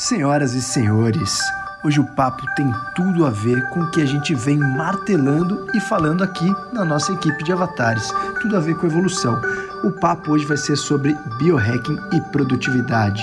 [0.00, 1.38] Senhoras e senhores,
[1.84, 5.78] hoje o papo tem tudo a ver com o que a gente vem martelando e
[5.78, 8.10] falando aqui na nossa equipe de avatares,
[8.40, 9.38] tudo a ver com evolução.
[9.84, 13.22] O papo hoje vai ser sobre biohacking e produtividade.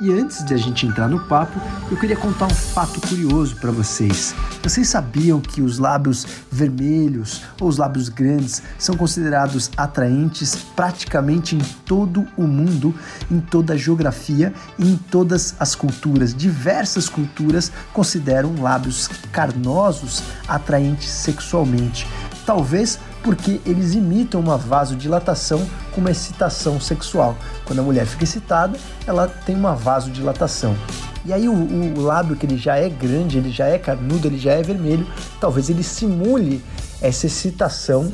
[0.00, 1.60] E antes de a gente entrar no papo,
[1.90, 4.34] eu queria contar um fato curioso para vocês.
[4.62, 11.58] Vocês sabiam que os lábios vermelhos ou os lábios grandes são considerados atraentes praticamente em
[11.84, 12.94] todo o mundo,
[13.30, 16.34] em toda a geografia e em todas as culturas?
[16.34, 22.06] Diversas culturas consideram lábios carnosos atraentes sexualmente.
[22.46, 27.36] Talvez porque eles imitam uma vasodilatação com uma excitação sexual.
[27.64, 30.76] Quando a mulher fica excitada, ela tem uma vasodilatação.
[31.24, 34.38] E aí o, o, lábio que ele já é grande, ele já é carnudo, ele
[34.38, 35.06] já é vermelho,
[35.38, 36.62] talvez ele simule
[37.02, 38.12] essa excitação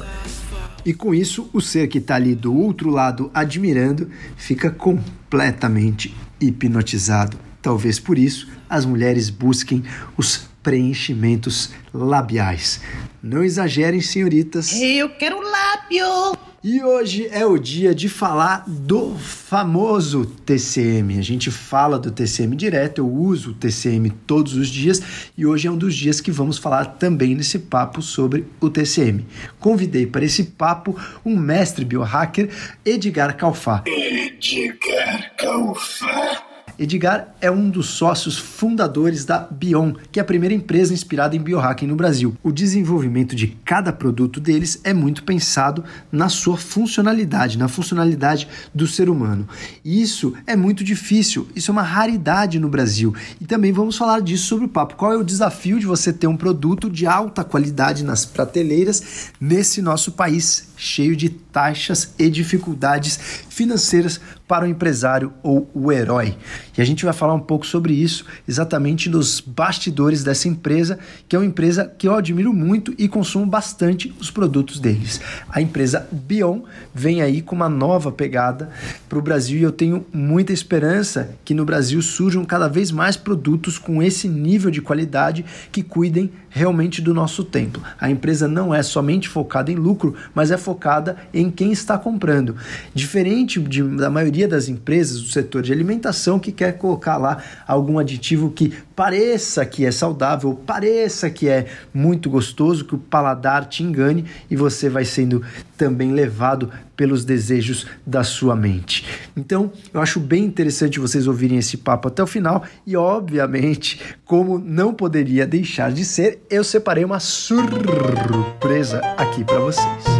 [0.86, 7.36] e com isso o ser que está ali do outro lado admirando fica completamente hipnotizado.
[7.60, 9.82] Talvez por isso as mulheres busquem
[10.16, 12.80] os preenchimentos labiais.
[13.22, 14.72] Não exagerem, senhoritas.
[14.72, 16.36] Eu quero lábio!
[16.68, 21.16] E hoje é o dia de falar do famoso TCM.
[21.16, 25.00] A gente fala do TCM direto, eu uso o TCM todos os dias
[25.38, 29.24] e hoje é um dos dias que vamos falar também nesse papo sobre o TCM.
[29.60, 32.50] Convidei para esse papo um mestre biohacker,
[32.84, 33.84] Edgar Calfá.
[33.86, 36.45] Edgar Calfá.
[36.78, 41.40] Edgar é um dos sócios fundadores da Bion, que é a primeira empresa inspirada em
[41.40, 42.36] biohacking no Brasil.
[42.42, 45.82] O desenvolvimento de cada produto deles é muito pensado
[46.12, 49.48] na sua funcionalidade, na funcionalidade do ser humano.
[49.82, 53.14] E isso é muito difícil, isso é uma raridade no Brasil.
[53.40, 54.96] E também vamos falar disso sobre o papo.
[54.96, 59.80] Qual é o desafio de você ter um produto de alta qualidade nas prateleiras nesse
[59.80, 66.36] nosso país cheio de taxas e dificuldades financeiras para o empresário ou o herói.
[66.76, 71.34] E a gente vai falar um pouco sobre isso exatamente nos bastidores dessa empresa, que
[71.34, 75.20] é uma empresa que eu admiro muito e consumo bastante os produtos deles.
[75.48, 76.60] A empresa Bion
[76.94, 78.70] vem aí com uma nova pegada
[79.08, 83.16] para o Brasil e eu tenho muita esperança que no Brasil surjam cada vez mais
[83.16, 87.82] produtos com esse nível de qualidade que cuidem realmente do nosso tempo.
[88.00, 92.56] A empresa não é somente focada em lucro, mas é focada em quem está comprando.
[92.92, 98.00] Diferente de, da maioria das empresas do setor de alimentação que quer colocar lá algum
[98.00, 103.84] aditivo que pareça que é saudável, pareça que é muito gostoso, que o paladar te
[103.84, 105.44] engane e você vai sendo
[105.76, 109.06] também levado pelos desejos da sua mente.
[109.36, 114.58] Então, eu acho bem interessante vocês ouvirem esse papo até o final e, obviamente, como
[114.58, 120.15] não poderia deixar de ser, eu separei uma surpresa aqui para vocês.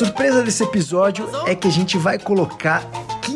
[0.00, 2.82] Surpresa desse episódio é que a gente vai colocar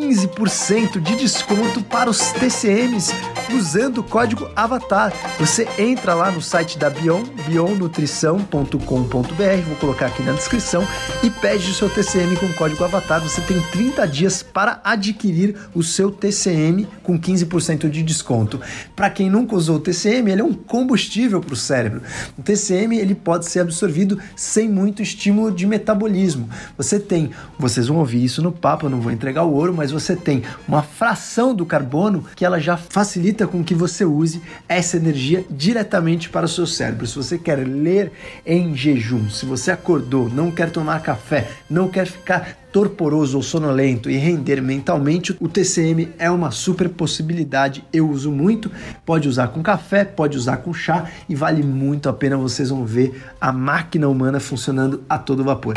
[0.05, 3.13] 15% de desconto para os TCMs
[3.55, 5.13] usando o código AVATAR.
[5.39, 10.87] Você entra lá no site da Bion, bionnutrição.com.br, vou colocar aqui na descrição,
[11.23, 13.23] e pede o seu TCM com o código AVATAR.
[13.23, 18.61] Você tem 30 dias para adquirir o seu TCM com 15% de desconto.
[18.95, 22.03] Para quem nunca usou o TCM, ele é um combustível para o cérebro.
[22.39, 26.49] O TCM ele pode ser absorvido sem muito estímulo de metabolismo.
[26.77, 29.94] Você tem, vocês vão ouvir isso no papo, eu não vou entregar o ouro, mas
[29.95, 34.97] você tem uma fração do carbono que ela já facilita com que você use essa
[34.97, 37.07] energia diretamente para o seu cérebro.
[37.07, 38.13] Se você quer ler
[38.45, 44.11] em jejum, se você acordou, não quer tomar café, não quer ficar torporoso ou sonolento
[44.11, 47.85] e render mentalmente, o TCM é uma super possibilidade.
[47.93, 48.69] Eu uso muito,
[49.07, 52.37] pode usar com café, pode usar com chá e vale muito a pena.
[52.37, 55.77] Vocês vão ver a máquina humana funcionando a todo vapor.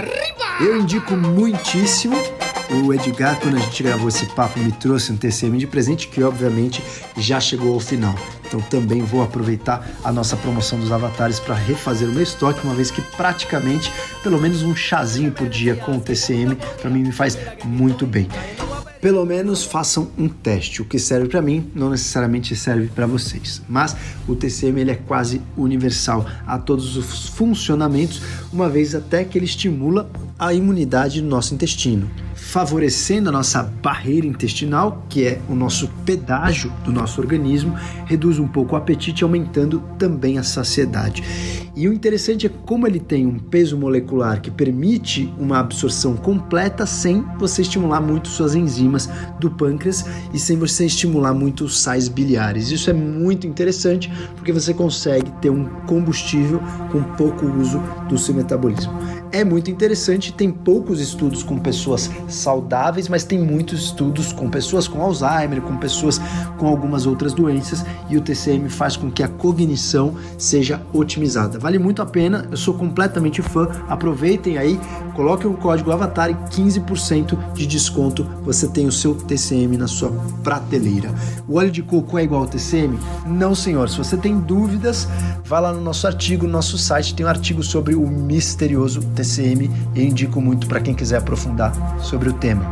[0.59, 2.15] Eu indico muitíssimo
[2.69, 6.21] o Edgar, quando a gente gravou esse papo, me trouxe um TCM de presente que,
[6.21, 6.83] obviamente,
[7.17, 8.15] já chegou ao final.
[8.45, 12.73] Então, também vou aproveitar a nossa promoção dos avatares para refazer o meu estoque, uma
[12.73, 13.91] vez que praticamente,
[14.21, 18.27] pelo menos um chazinho por dia com o TCM, para mim me faz muito bem
[19.01, 20.81] pelo menos façam um teste.
[20.81, 23.95] O que serve para mim não necessariamente serve para vocês, mas
[24.27, 28.21] o TCM ele é quase universal a todos os funcionamentos,
[28.51, 32.09] uma vez até que ele estimula a imunidade do nosso intestino,
[32.47, 38.47] favorecendo a nossa barreira intestinal, que é o nosso pedágio do nosso organismo, reduz um
[38.47, 41.23] pouco o apetite, aumentando também a saciedade.
[41.77, 46.87] E o interessante é como ele tem um peso molecular que permite uma absorção completa
[46.87, 49.07] sem você estimular muito suas enzimas
[49.39, 50.03] do pâncreas
[50.33, 52.71] e sem você estimular muito os sais biliares.
[52.71, 56.59] Isso é muito interessante porque você consegue ter um combustível
[56.91, 58.91] com pouco uso do seu metabolismo.
[59.31, 64.87] É muito interessante, tem poucos estudos com pessoas saudáveis, mas tem muitos estudos com pessoas
[64.87, 66.19] com Alzheimer, com pessoas
[66.57, 71.59] com algumas outras doenças e o TCM faz com que a cognição seja otimizada.
[71.67, 73.67] Vale muito a pena, eu sou completamente fã.
[73.89, 74.79] Aproveitem aí,
[75.13, 78.23] coloquem o código AVATAR e 15% de desconto.
[78.43, 80.09] Você tem o seu TCM na sua
[80.41, 81.13] prateleira.
[81.45, 82.97] O óleo de coco é igual ao TCM?
[83.25, 83.89] Não, senhor.
[83.89, 85.09] Se você tem dúvidas,
[85.43, 89.69] vá lá no nosso artigo, no nosso site, tem um artigo sobre o misterioso TCM.
[89.93, 92.63] Eu indico muito para quem quiser aprofundar sobre o tema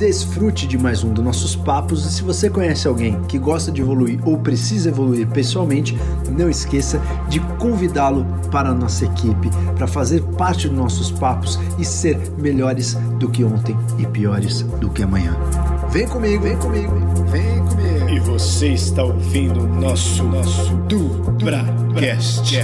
[0.00, 3.82] desfrute de mais um dos nossos papos e se você conhece alguém que gosta de
[3.82, 5.94] evoluir ou precisa evoluir pessoalmente,
[6.30, 6.98] não esqueça
[7.28, 12.94] de convidá-lo para a nossa equipe, para fazer parte dos nossos papos e ser melhores
[13.18, 15.36] do que ontem e piores do que amanhã.
[15.90, 16.94] Vem comigo, vem comigo,
[17.26, 18.08] vem comigo.
[18.08, 22.56] E você está ouvindo o nosso, nosso Dubracast.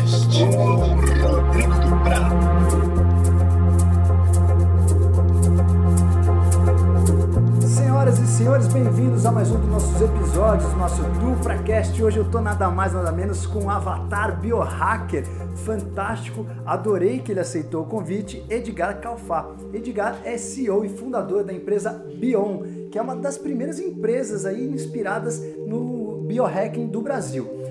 [1.22, 2.95] Rodrigo
[8.06, 12.00] Senhoras e senhores, bem-vindos a mais um dos nossos episódios, nosso DupraCast.
[12.00, 15.24] Hoje eu tô nada mais nada menos com um avatar biohacker
[15.64, 16.46] fantástico.
[16.64, 19.48] Adorei que ele aceitou o convite, Edgar Calfá.
[19.72, 22.62] Edgar é CEO e fundador da empresa Bion,
[22.92, 27.65] que é uma das primeiras empresas aí inspiradas no biohacking do Brasil.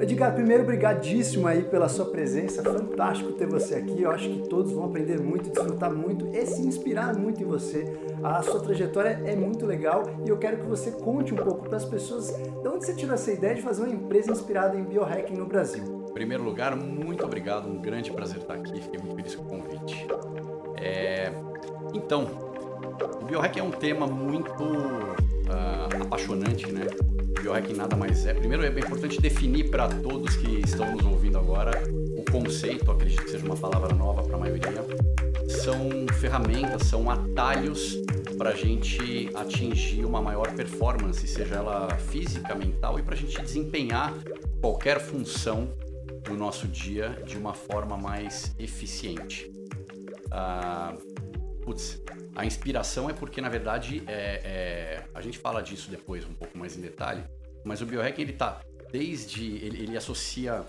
[0.00, 2.62] Edgar, primeiro, obrigadíssimo aí pela sua presença.
[2.62, 4.02] Fantástico ter você aqui.
[4.02, 7.98] Eu acho que todos vão aprender muito, desfrutar muito e se inspirar muito em você.
[8.22, 11.76] A sua trajetória é muito legal e eu quero que você conte um pouco para
[11.76, 15.34] as pessoas de onde você tirou essa ideia de fazer uma empresa inspirada em biohacking
[15.34, 16.06] no Brasil.
[16.08, 17.68] Em primeiro lugar, muito obrigado.
[17.68, 18.80] Um grande prazer estar aqui.
[18.80, 20.06] Fiquei muito feliz com o convite.
[20.80, 21.32] É...
[21.92, 22.24] Então,
[23.20, 26.86] o biohacking é um tema muito uh, apaixonante, né?
[27.42, 28.34] Biohacking nada mais é.
[28.34, 31.70] Primeiro é bem importante definir para todos que estão nos ouvindo agora
[32.16, 34.84] o conceito, acredito que seja uma palavra nova para a maioria.
[35.48, 37.96] São ferramentas, são atalhos
[38.36, 43.40] para a gente atingir uma maior performance, seja ela física, mental, e para a gente
[43.40, 44.14] desempenhar
[44.60, 45.72] qualquer função
[46.28, 49.50] no nosso dia de uma forma mais eficiente.
[50.30, 50.94] Ah,
[51.68, 52.00] putz,
[52.34, 56.56] a inspiração é porque, na verdade, é, é, a gente fala disso depois um pouco
[56.56, 57.22] mais em detalhe,
[57.62, 60.64] mas o biohacking ele tá desde ele, ele associa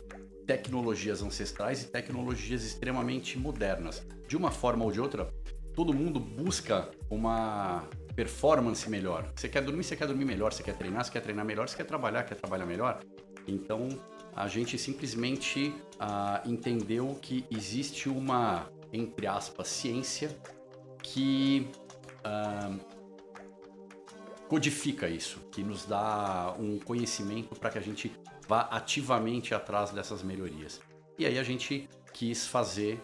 [0.45, 4.05] tecnologias ancestrais e tecnologias extremamente modernas.
[4.27, 5.33] De uma forma ou de outra,
[5.73, 9.31] todo mundo busca uma performance melhor.
[9.33, 11.77] Você quer dormir, você quer dormir melhor, você quer treinar, você quer treinar melhor, você
[11.77, 12.99] quer trabalhar, quer trabalhar melhor.
[13.47, 13.87] Então,
[14.35, 20.29] a gente simplesmente uh, entendeu que existe uma, entre aspas, ciência
[21.13, 21.69] que
[22.25, 22.79] uh,
[24.47, 28.11] codifica isso, que nos dá um conhecimento para que a gente
[28.47, 30.81] vá ativamente atrás dessas melhorias.
[31.17, 33.03] E aí a gente quis fazer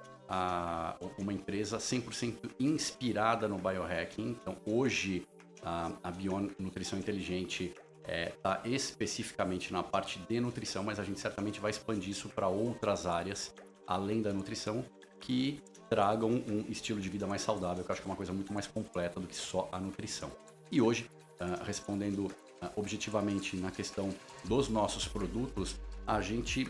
[1.19, 4.29] uma empresa 100% inspirada no biohacking.
[4.41, 5.27] Então hoje
[5.61, 7.75] uh, a Bion Nutrição Inteligente
[8.07, 12.47] está é, especificamente na parte de nutrição, mas a gente certamente vai expandir isso para
[12.47, 13.53] outras áreas
[13.87, 14.83] além da nutrição
[15.19, 18.33] que tragam um estilo de vida mais saudável, que eu acho que é uma coisa
[18.33, 20.31] muito mais completa do que só a nutrição.
[20.71, 21.07] E hoje
[21.39, 26.67] uh, respondendo uh, objetivamente na questão dos nossos produtos, a gente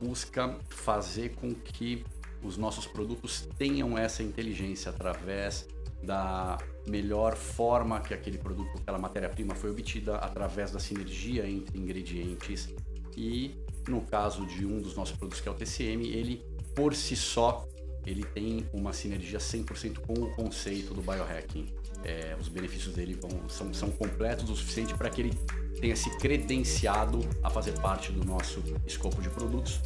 [0.00, 2.04] busca fazer com que
[2.42, 5.68] os nossos produtos tenham essa inteligência através
[6.02, 12.74] da melhor forma que aquele produto, aquela matéria-prima foi obtida através da sinergia entre ingredientes
[13.16, 13.54] e
[13.86, 16.44] no caso de um dos nossos produtos que é o TCM, ele
[16.74, 17.68] por si só
[18.06, 21.72] ele tem uma sinergia 100% com o conceito do biohacking
[22.04, 25.38] é, os benefícios dele vão, são, são completos o suficiente para que ele
[25.80, 29.80] tenha se credenciado a fazer parte do nosso escopo de produtos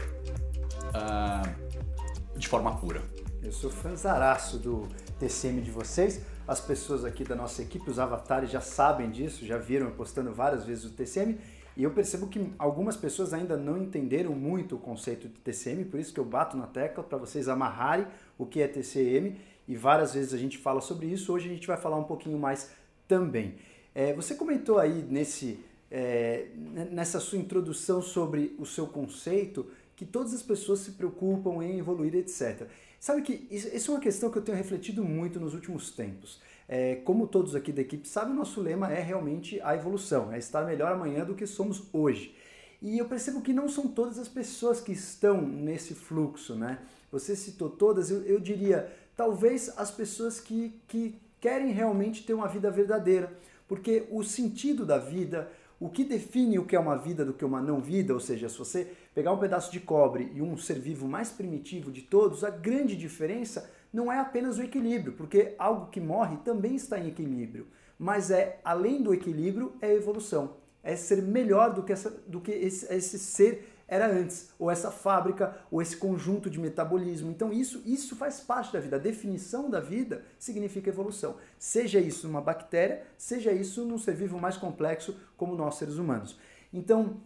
[0.89, 3.03] uh, de forma pura.
[3.43, 6.23] Eu sou fãzaraço do TCM de vocês.
[6.49, 10.65] As pessoas aqui da nossa equipe, os avatares, já sabem disso, já viram postando várias
[10.65, 11.39] vezes o TCM.
[11.77, 16.01] E eu percebo que algumas pessoas ainda não entenderam muito o conceito de TCM, por
[16.01, 18.07] isso que eu bato na tecla para vocês amarrarem
[18.39, 19.37] o que é TCM
[19.69, 21.33] e várias vezes a gente fala sobre isso.
[21.33, 22.71] Hoje a gente vai falar um pouquinho mais
[23.07, 23.57] também.
[23.95, 25.59] É, você comentou aí nesse,
[25.91, 26.47] é,
[26.91, 32.15] nessa sua introdução sobre o seu conceito que todas as pessoas se preocupam em evoluir,
[32.15, 32.69] etc.
[33.01, 36.41] Sabe que isso, isso é uma questão que eu tenho refletido muito nos últimos tempos.
[36.69, 40.39] É, como todos aqui da equipe sabem, o nosso lema é realmente a evolução, é
[40.39, 42.35] estar melhor amanhã do que somos hoje.
[42.83, 46.79] E eu percebo que não são todas as pessoas que estão nesse fluxo, né?
[47.11, 52.49] Você citou todas, eu, eu diria, talvez as pessoas que, que querem realmente ter uma
[52.49, 53.33] vida verdadeira.
[53.69, 57.45] Porque o sentido da vida, o que define o que é uma vida do que
[57.45, 60.79] uma não vida, ou seja, se você pegar um pedaço de cobre e um ser
[60.79, 65.87] vivo mais primitivo de todos, a grande diferença não é apenas o equilíbrio, porque algo
[65.87, 67.67] que morre também está em equilíbrio,
[67.99, 72.53] mas é além do equilíbrio é evolução, é ser melhor do que, essa, do que
[72.53, 77.31] esse, esse ser era antes, ou essa fábrica, ou esse conjunto de metabolismo.
[77.31, 78.97] Então isso, isso faz parte da vida.
[78.97, 81.37] A definição da vida significa evolução.
[81.59, 86.39] Seja isso numa bactéria, seja isso num ser vivo mais complexo como nós seres humanos.
[86.71, 87.17] Então,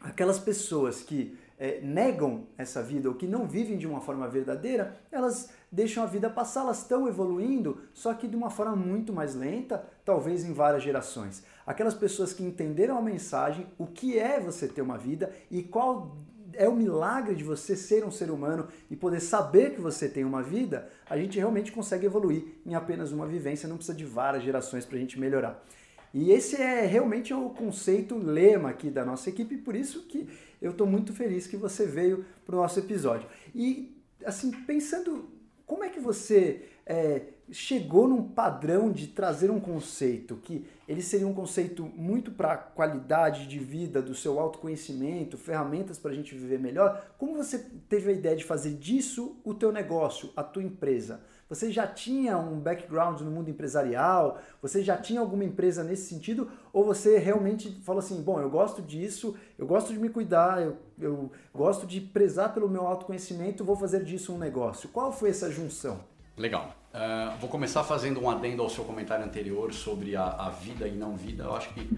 [0.00, 5.00] aquelas pessoas que é, negam essa vida ou que não vivem de uma forma verdadeira,
[5.10, 9.34] elas deixam a vida passar, elas estão evoluindo, só que de uma forma muito mais
[9.34, 11.42] lenta, talvez em várias gerações.
[11.66, 16.18] Aquelas pessoas que entenderam a mensagem, o que é você ter uma vida e qual
[16.52, 20.22] é o milagre de você ser um ser humano e poder saber que você tem
[20.22, 24.44] uma vida, a gente realmente consegue evoluir em apenas uma vivência, não precisa de várias
[24.44, 25.64] gerações para a gente melhorar.
[26.14, 30.28] E esse é realmente o conceito, o lema aqui da nossa equipe, por isso que
[30.62, 33.28] eu estou muito feliz que você veio para o nosso episódio.
[33.52, 35.28] E, assim, pensando,
[35.66, 41.26] como é que você é, chegou num padrão de trazer um conceito que ele seria
[41.26, 46.34] um conceito muito para a qualidade de vida, do seu autoconhecimento, ferramentas para a gente
[46.34, 47.12] viver melhor.
[47.18, 51.20] Como você teve a ideia de fazer disso o teu negócio, a tua empresa?
[51.48, 54.40] Você já tinha um background no mundo empresarial?
[54.62, 56.50] Você já tinha alguma empresa nesse sentido?
[56.72, 60.76] Ou você realmente falou assim: bom, eu gosto disso, eu gosto de me cuidar, eu,
[60.98, 64.88] eu gosto de prezar pelo meu autoconhecimento, vou fazer disso um negócio?
[64.88, 66.00] Qual foi essa junção?
[66.36, 66.74] Legal.
[66.94, 70.92] Uh, vou começar fazendo um adendo ao seu comentário anterior sobre a, a vida e
[70.92, 71.44] não vida.
[71.44, 71.88] Eu acho que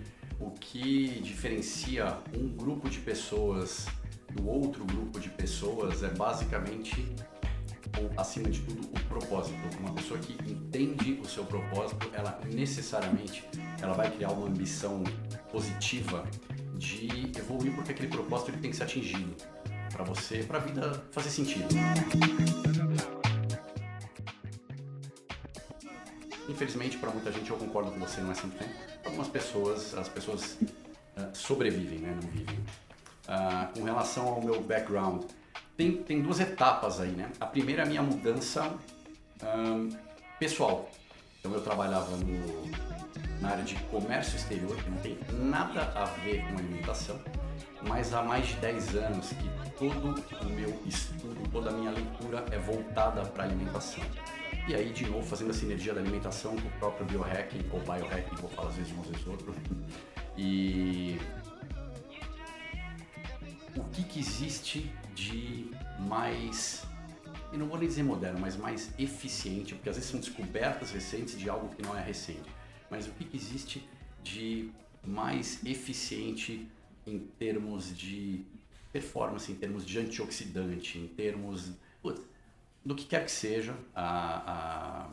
[0.41, 3.87] o que diferencia um grupo de pessoas
[4.33, 7.15] do outro grupo de pessoas é basicamente
[8.17, 9.57] acima de tudo o propósito.
[9.81, 13.45] Uma pessoa que entende o seu propósito, ela necessariamente
[13.81, 15.03] ela vai criar uma ambição
[15.51, 16.25] positiva
[16.75, 19.35] de evoluir porque aquele propósito ele tem que ser atingido
[19.93, 21.69] para você, para a vida fazer sentido.
[26.49, 28.75] Infelizmente, para muita gente, eu concordo com você, não é sempre tempo.
[29.05, 32.17] Algumas pessoas, as pessoas uh, sobrevivem, né?
[32.23, 32.59] não vivem.
[33.29, 35.25] Uh, com relação ao meu background,
[35.77, 37.31] tem, tem duas etapas aí, né?
[37.39, 38.75] A primeira é a minha mudança
[39.43, 39.91] um,
[40.39, 40.91] pessoal.
[41.39, 46.43] Então eu trabalhava no, na área de comércio exterior, que não tem nada a ver
[46.49, 47.21] com alimentação,
[47.87, 52.45] mas há mais de 10 anos que todo o meu estudo, toda a minha leitura
[52.51, 54.03] é voltada para alimentação.
[54.67, 58.35] E aí, de novo, fazendo a sinergia da alimentação com o próprio biohacking, ou biohacking,
[58.37, 59.55] vou falar às vezes um, às vezes outro.
[60.39, 61.19] E
[63.97, 66.85] que, que existe de mais,
[67.53, 71.39] e não vou nem dizer moderno, mas mais eficiente, porque às vezes são descobertas recentes
[71.39, 72.51] de algo que não é recente,
[72.91, 73.89] mas o que, que existe
[74.23, 74.71] de
[75.03, 76.69] mais eficiente
[77.07, 78.45] em termos de
[78.93, 81.73] performance, em termos de antioxidante, em termos
[82.03, 82.21] putz,
[82.85, 85.11] do que quer que seja, a, a,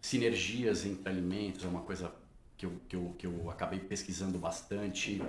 [0.00, 2.12] sinergias entre alimentos é uma coisa
[2.56, 5.22] que eu, que eu, que eu acabei pesquisando bastante.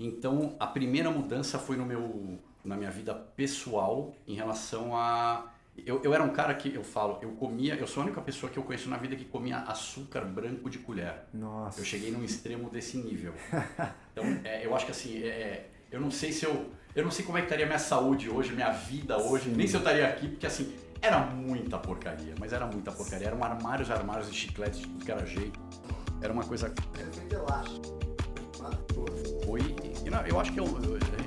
[0.00, 5.52] Então, a primeira mudança foi no meu, na minha vida pessoal em relação a.
[5.76, 8.50] Eu, eu era um cara que, eu falo, eu comia, eu sou a única pessoa
[8.50, 11.14] que eu conheço na vida que comia açúcar branco de colher.
[11.32, 11.80] Nossa.
[11.80, 13.34] Eu cheguei num extremo desse nível.
[14.12, 16.68] Então, é, eu acho que assim, é, é, eu não sei se eu.
[16.96, 19.56] Eu não sei como é que estaria minha saúde hoje, minha vida hoje, Sim.
[19.56, 23.28] nem se eu estaria aqui, porque assim, era muita porcaria, mas era muita porcaria.
[23.28, 25.60] Eram armários armários de chicletes de tudo que era jeito.
[26.20, 26.74] Era uma coisa.
[29.46, 29.60] Foi
[30.10, 30.66] não, eu acho que eu,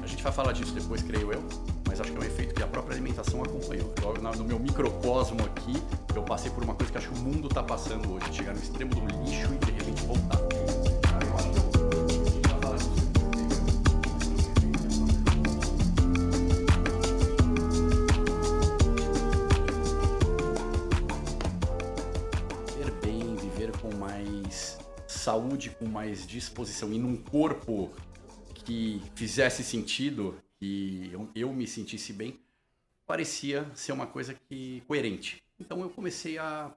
[0.03, 1.41] a gente vai falar disso depois, creio eu,
[1.87, 3.93] mas acho que é um efeito que a própria alimentação acompanhou.
[4.01, 5.81] Eu, no meu microcosmo aqui,
[6.13, 8.59] eu passei por uma coisa que acho que o mundo está passando hoje, chegar no
[8.59, 10.37] extremo do lixo e de repente voltar.
[23.01, 27.91] Bem, viver com mais saúde, com mais disposição e num corpo
[28.63, 32.39] que fizesse sentido e eu, me sentisse bem,
[33.05, 35.43] parecia ser uma coisa que coerente.
[35.59, 36.73] Então eu comecei a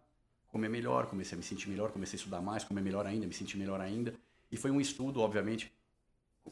[0.49, 3.33] comer melhor, comecei a me sentir melhor, comecei a estudar mais, comer melhor ainda, me
[3.33, 4.13] sentir melhor ainda.
[4.51, 5.73] E foi um estudo, obviamente,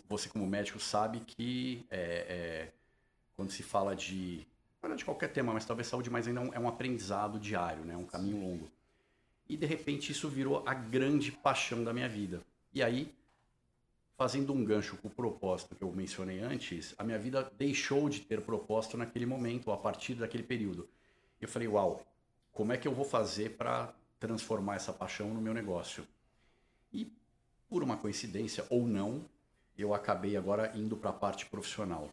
[0.09, 2.73] você como médico sabe que é, é,
[3.37, 4.47] quando se fala de,
[4.83, 7.97] não de qualquer tema, mas talvez saúde mais ainda é um aprendizado diário, né?
[7.97, 8.71] um caminho longo.
[9.49, 12.41] E de repente isso virou a grande paixão da minha vida.
[12.73, 13.12] E aí
[14.16, 18.21] fazendo um gancho com o propósito que eu mencionei antes, a minha vida deixou de
[18.21, 20.88] ter propósito naquele momento, a partir daquele período.
[21.40, 22.06] Eu falei, uau,
[22.52, 26.06] como é que eu vou fazer para transformar essa paixão no meu negócio?
[26.92, 27.12] E
[27.68, 29.25] por uma coincidência ou não,
[29.76, 32.09] eu acabei agora indo para a parte profissional.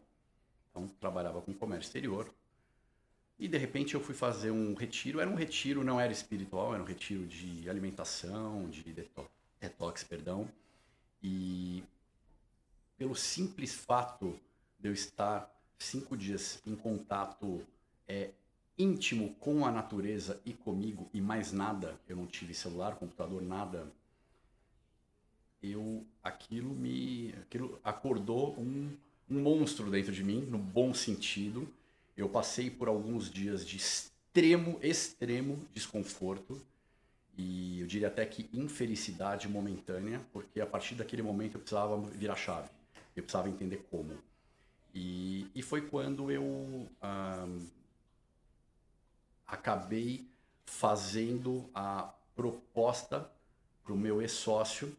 [0.70, 2.28] Então, trabalhava com comércio exterior.
[3.38, 5.20] E de repente eu fui fazer um retiro.
[5.20, 9.30] Era um retiro, não era espiritual, era um retiro de alimentação, de detox,
[9.60, 10.48] detox perdão.
[11.22, 11.82] E
[12.98, 14.38] pelo simples fato
[14.78, 17.64] de eu estar cinco dias em contato
[18.08, 18.30] é,
[18.78, 23.86] íntimo com a natureza e comigo e mais nada, eu não tive celular, computador, nada.
[25.62, 28.96] Eu aquilo me aquilo acordou um,
[29.30, 31.68] um monstro dentro de mim, no bom sentido.
[32.16, 36.60] Eu passei por alguns dias de extremo, extremo desconforto
[37.36, 42.36] e eu diria até que infelicidade momentânea, porque a partir daquele momento eu precisava virar
[42.36, 42.68] chave,
[43.16, 44.16] eu precisava entender como.
[44.94, 47.46] E, e foi quando eu ah,
[49.46, 50.28] acabei
[50.66, 53.30] fazendo a proposta
[53.82, 54.94] para o meu ex-sócio,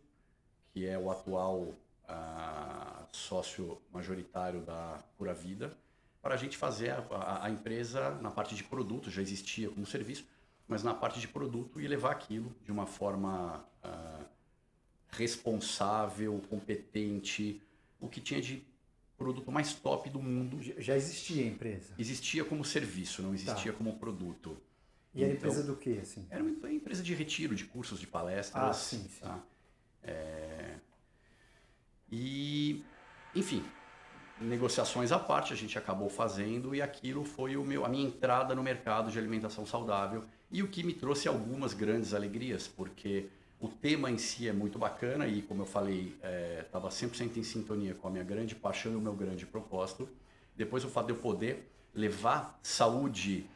[0.72, 5.75] que é o atual uh, sócio majoritário da Pura Vida,
[6.22, 9.86] para a gente fazer a, a, a, empresa na parte de produto, já existia como
[9.86, 10.25] serviço,
[10.74, 14.25] mas na parte de produto e levar aquilo de uma forma uh,
[15.10, 17.62] responsável, competente,
[18.00, 18.65] o que tinha de
[19.15, 20.60] produto mais top do mundo.
[20.80, 21.94] Já existia a empresa?
[21.96, 23.77] Existia como serviço, não existia tá.
[23.77, 24.58] como produto.
[25.13, 26.00] E então, a empresa do quê?
[26.01, 26.25] Assim?
[26.27, 28.63] Era uma empresa de retiro, de cursos, de palestras.
[28.63, 29.22] Ah, sim, sim.
[29.22, 29.39] Tá?
[30.01, 30.77] É...
[32.12, 32.84] E,
[33.36, 33.63] enfim,
[34.42, 38.56] negociações à parte a gente acabou fazendo e aquilo foi o meu, a minha entrada
[38.56, 43.25] no mercado de alimentação saudável e o que me trouxe algumas grandes alegrias, porque
[43.60, 46.15] o tema em si é muito bacana e, como eu falei,
[46.62, 50.07] estava é, 100% em sintonia com a minha grande paixão e o meu grande propósito.
[50.55, 53.48] Depois o fato de eu poder levar saúde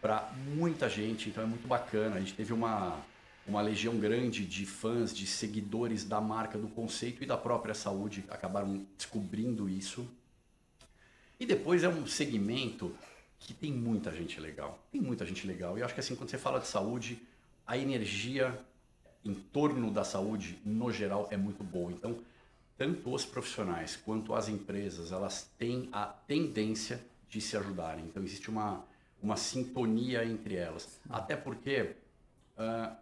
[0.00, 2.16] para muita gente, então é muito bacana.
[2.16, 3.00] A gente teve uma,
[3.48, 8.24] uma legião grande de fãs, de seguidores da marca, do conceito e da própria saúde,
[8.28, 10.08] acabaram descobrindo isso.
[11.40, 12.94] E depois é um segmento
[13.44, 14.78] que tem muita gente legal.
[14.90, 15.76] Tem muita gente legal.
[15.76, 17.20] E eu acho que assim, quando você fala de saúde,
[17.66, 18.58] a energia
[19.22, 21.92] em torno da saúde, no geral, é muito boa.
[21.92, 22.18] Então,
[22.76, 28.04] tanto os profissionais quanto as empresas, elas têm a tendência de se ajudarem.
[28.06, 28.82] Então, existe uma,
[29.22, 30.98] uma sintonia entre elas.
[31.08, 31.94] Até porque
[32.58, 32.96] uh,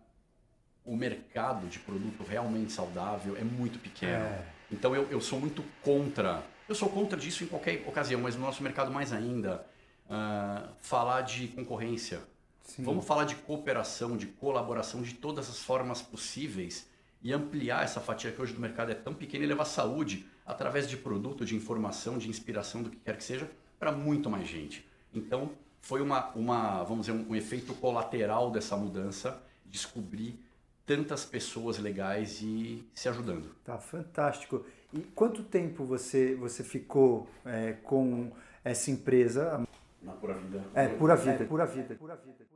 [0.84, 4.24] o mercado de produto realmente saudável é muito pequeno.
[4.24, 4.44] É.
[4.72, 6.42] Então, eu, eu sou muito contra.
[6.68, 9.64] Eu sou contra disso em qualquer ocasião, mas no nosso mercado mais ainda
[10.06, 12.20] uh, falar de concorrência.
[12.62, 12.82] Sim.
[12.84, 16.88] Vamos falar de cooperação, de colaboração, de todas as formas possíveis
[17.22, 20.88] e ampliar essa fatia que hoje do mercado é tão pequena e levar saúde através
[20.88, 24.84] de produto, de informação, de inspiração, do que quer que seja, para muito mais gente.
[25.14, 30.38] Então, foi uma, uma vamos dizer, um, um efeito colateral dessa mudança, descobrir
[30.86, 33.54] tantas pessoas legais e se ajudando.
[33.64, 34.64] Tá fantástico.
[34.92, 38.30] E quanto tempo você você ficou é, com
[38.64, 39.66] essa empresa?
[40.02, 40.64] Na Pura Vida.
[40.74, 41.44] É, Pura Vida.
[41.44, 41.94] É, pura Vida.
[41.94, 42.52] Pura Vida.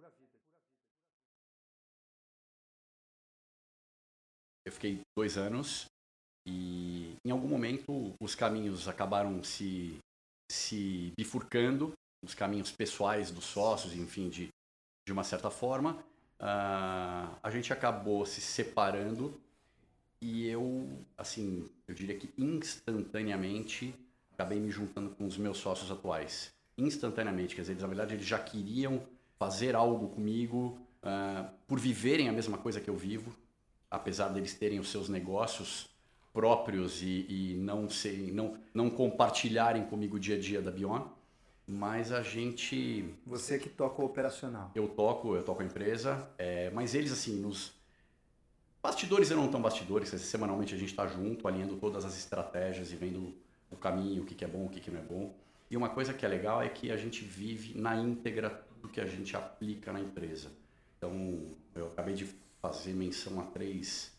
[4.64, 5.86] Eu fiquei dois anos
[6.44, 9.96] e em algum momento os caminhos acabaram se,
[10.50, 14.48] se bifurcando, os caminhos pessoais dos sócios, enfim, de,
[15.06, 15.92] de uma certa forma.
[16.40, 19.40] Uh, a gente acabou se separando
[20.20, 23.94] e eu, assim, eu diria que instantaneamente
[24.32, 27.54] acabei me juntando com os meus sócios atuais instantaneamente.
[27.54, 29.02] Quer dizer, na verdade, eles já queriam
[29.38, 33.34] fazer algo comigo uh, por viverem a mesma coisa que eu vivo,
[33.90, 35.88] apesar deles terem os seus negócios
[36.32, 41.02] próprios e, e não, ser, não, não compartilharem comigo o dia a dia da Bion.
[41.66, 43.12] Mas a gente.
[43.26, 44.70] Você que toca o operacional.
[44.74, 47.74] Eu toco, eu toco a empresa, é, mas eles, assim, nos.
[48.80, 53.34] Bastidores não tão bastidores, semanalmente a gente está junto, alinhando todas as estratégias e vendo
[53.68, 55.34] o caminho, o que, que é bom, o que, que não é bom.
[55.70, 59.00] E uma coisa que é legal é que a gente vive na íntegra tudo que
[59.00, 60.50] a gente aplica na empresa.
[60.96, 62.28] Então, eu acabei de
[62.60, 64.12] fazer menção a três,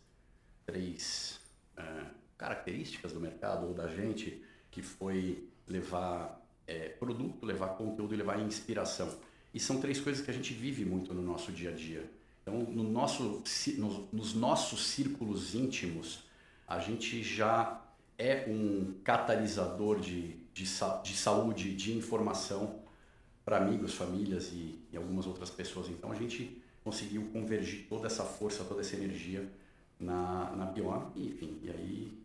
[0.65, 1.39] três
[1.77, 2.05] é,
[2.37, 8.39] características do mercado ou da gente, que foi levar é, produto, levar conteúdo e levar
[8.39, 9.17] inspiração.
[9.53, 12.09] E são três coisas que a gente vive muito no nosso dia a dia.
[12.41, 13.43] Então, no nosso,
[13.77, 16.23] no, nos nossos círculos íntimos,
[16.67, 17.81] a gente já
[18.17, 20.63] é um catalisador de de,
[21.03, 22.79] de saúde, de informação
[23.45, 25.87] para amigos, famílias e, e, algumas outras pessoas.
[25.87, 29.47] Então a gente conseguiu convergir toda essa força, toda essa energia
[29.99, 32.23] na, na Bioan, e, enfim, e aí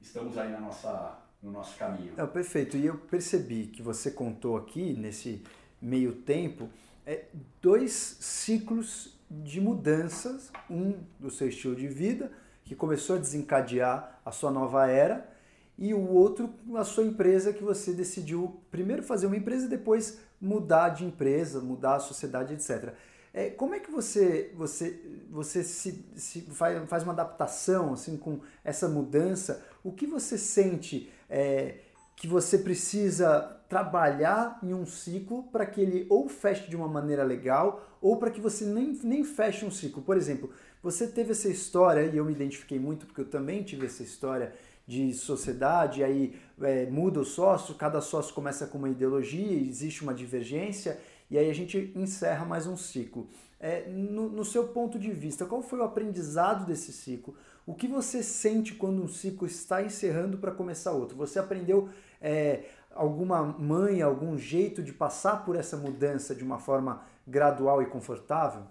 [0.00, 2.12] estamos aí na nossa, no nosso caminho.
[2.16, 2.76] É, perfeito.
[2.76, 5.42] E eu percebi que você contou aqui, nesse
[5.82, 6.70] meio tempo,
[7.04, 7.24] é,
[7.60, 10.52] dois ciclos de mudanças.
[10.70, 12.30] Um do seu estilo de vida,
[12.64, 15.35] que começou a desencadear a sua nova era,
[15.78, 20.18] e o outro, a sua empresa, que você decidiu primeiro fazer uma empresa e depois
[20.40, 22.94] mudar de empresa, mudar a sociedade, etc.
[23.32, 24.98] É, como é que você, você,
[25.30, 29.62] você se, se faz, uma adaptação assim, com essa mudança?
[29.84, 31.80] O que você sente é,
[32.16, 37.22] que você precisa trabalhar em um ciclo para que ele ou feche de uma maneira
[37.22, 40.02] legal ou para que você nem, nem feche um ciclo?
[40.02, 40.50] Por exemplo,
[40.82, 44.54] você teve essa história, e eu me identifiquei muito porque eu também tive essa história
[44.86, 50.14] de sociedade, aí é, muda o sócio, cada sócio começa com uma ideologia, existe uma
[50.14, 53.28] divergência e aí a gente encerra mais um ciclo.
[53.58, 57.34] É, no, no, seu ponto de vista, qual foi o aprendizado desse ciclo?
[57.66, 61.16] O que você sente quando um ciclo está encerrando para começar outro?
[61.16, 61.88] Você aprendeu
[62.20, 67.86] é, alguma manha, algum jeito de passar por essa mudança de uma forma gradual e
[67.86, 68.62] confortável?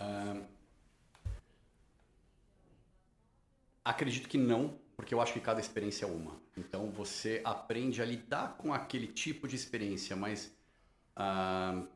[0.00, 0.42] Uh,
[3.84, 6.40] acredito que não, porque eu acho que cada experiência é uma.
[6.56, 10.52] Então você aprende a lidar com aquele tipo de experiência, mas
[11.16, 11.86] Uh,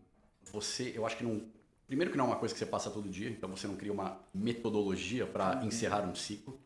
[0.52, 1.42] você, eu acho que não.
[1.86, 3.92] Primeiro que não é uma coisa que você passa todo dia, então você não cria
[3.92, 5.66] uma metodologia para uhum.
[5.66, 6.58] encerrar um ciclo.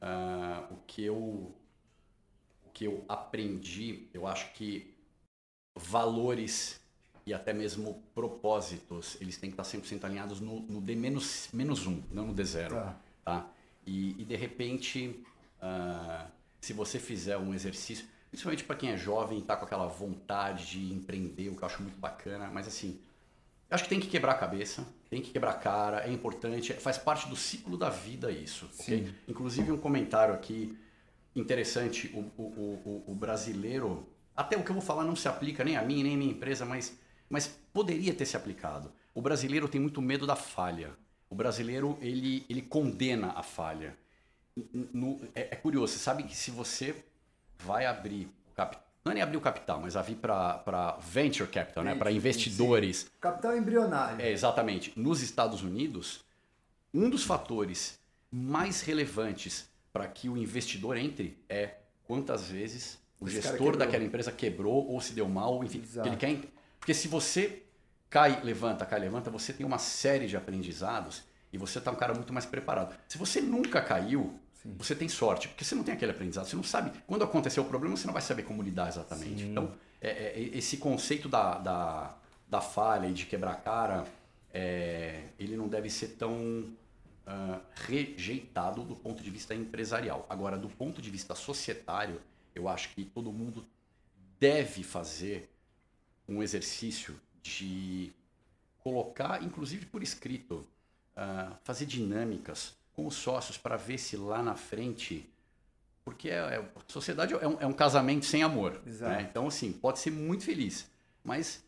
[0.00, 4.94] Uh, o que eu o que eu aprendi, eu acho que
[5.76, 6.80] valores
[7.26, 11.86] e até mesmo propósitos, eles têm que estar 100% alinhados no, no D menos, menos
[11.86, 12.70] um, não no D0.
[12.70, 12.96] Tá.
[13.24, 13.50] tá?
[13.86, 15.22] E, e de repente,
[15.62, 19.86] uh, se você fizer um exercício, Principalmente para quem é jovem e está com aquela
[19.86, 22.48] vontade de empreender, o que eu acho muito bacana.
[22.52, 23.00] Mas assim,
[23.68, 26.96] acho que tem que quebrar a cabeça, tem que quebrar a cara, é importante, faz
[26.96, 28.70] parte do ciclo da vida isso.
[28.78, 29.12] Okay?
[29.26, 30.78] Inclusive um comentário aqui
[31.34, 32.44] interessante, o, o,
[32.84, 36.02] o, o, brasileiro, até o que eu vou falar não se aplica nem a mim,
[36.04, 36.96] nem a minha empresa, mas,
[37.28, 38.92] mas poderia ter se aplicado.
[39.12, 40.92] O brasileiro tem muito medo da falha.
[41.28, 43.96] O brasileiro, ele, ele condena a falha.
[44.92, 46.94] No, é, é curioso, você sabe que se você
[47.58, 48.84] vai abrir o capital.
[49.04, 51.94] Não é nem abrir o capital, mas abrir para venture capital, né?
[51.94, 52.98] para investidores.
[52.98, 53.08] Sim.
[53.20, 54.20] Capital embrionário.
[54.20, 54.92] É, exatamente.
[54.98, 56.22] Nos Estados Unidos,
[56.92, 57.98] um dos fatores
[58.30, 64.30] mais relevantes para que o investidor entre é quantas vezes o Esse gestor daquela empresa
[64.30, 65.82] quebrou ou se deu mal, enfim.
[66.04, 66.38] Ele quer...
[66.78, 67.62] Porque se você
[68.08, 72.14] cai, levanta, cai, levanta, você tem uma série de aprendizados e você está um cara
[72.14, 72.94] muito mais preparado.
[73.08, 74.74] Se você nunca caiu, Sim.
[74.76, 76.92] Você tem sorte, porque você não tem aquele aprendizado, você não sabe.
[77.06, 79.42] Quando acontecer o problema, você não vai saber como lidar exatamente.
[79.42, 79.50] Sim.
[79.50, 82.14] Então, é, é, esse conceito da, da,
[82.46, 84.04] da, falha e de quebrar cara,
[84.52, 90.26] é, ele não deve ser tão uh, rejeitado do ponto de vista empresarial.
[90.28, 92.20] Agora, do ponto de vista societário,
[92.54, 93.64] eu acho que todo mundo
[94.38, 95.50] deve fazer
[96.28, 98.12] um exercício de
[98.82, 100.66] colocar, inclusive por escrito,
[101.16, 105.28] uh, fazer dinâmicas com os sócios para ver se lá na frente.
[106.04, 108.80] Porque é, é, a sociedade é um, é um, casamento sem amor.
[108.84, 109.26] Né?
[109.30, 110.88] Então, assim, pode ser muito feliz,
[111.22, 111.62] mas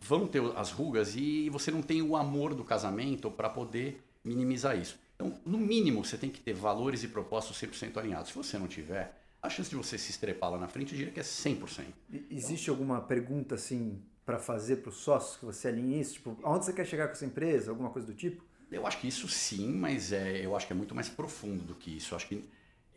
[0.00, 4.78] vão ter as rugas e você não tem o amor do casamento para poder minimizar
[4.78, 4.98] isso.
[5.16, 8.28] Então, no mínimo, você tem que ter valores e propósitos 100% alinhados.
[8.28, 11.12] Se você não tiver, a chance de você se estrepar lá na frente, eu diria
[11.12, 11.84] que é 100%.
[12.30, 16.14] Existe alguma pergunta, assim, para fazer para os sócios que você alinhe isso?
[16.14, 17.70] Tipo, aonde você quer chegar com essa empresa?
[17.70, 18.44] Alguma coisa do tipo?
[18.70, 21.74] Eu acho que isso sim, mas é, eu acho que é muito mais profundo do
[21.74, 22.12] que isso.
[22.12, 22.44] Eu acho que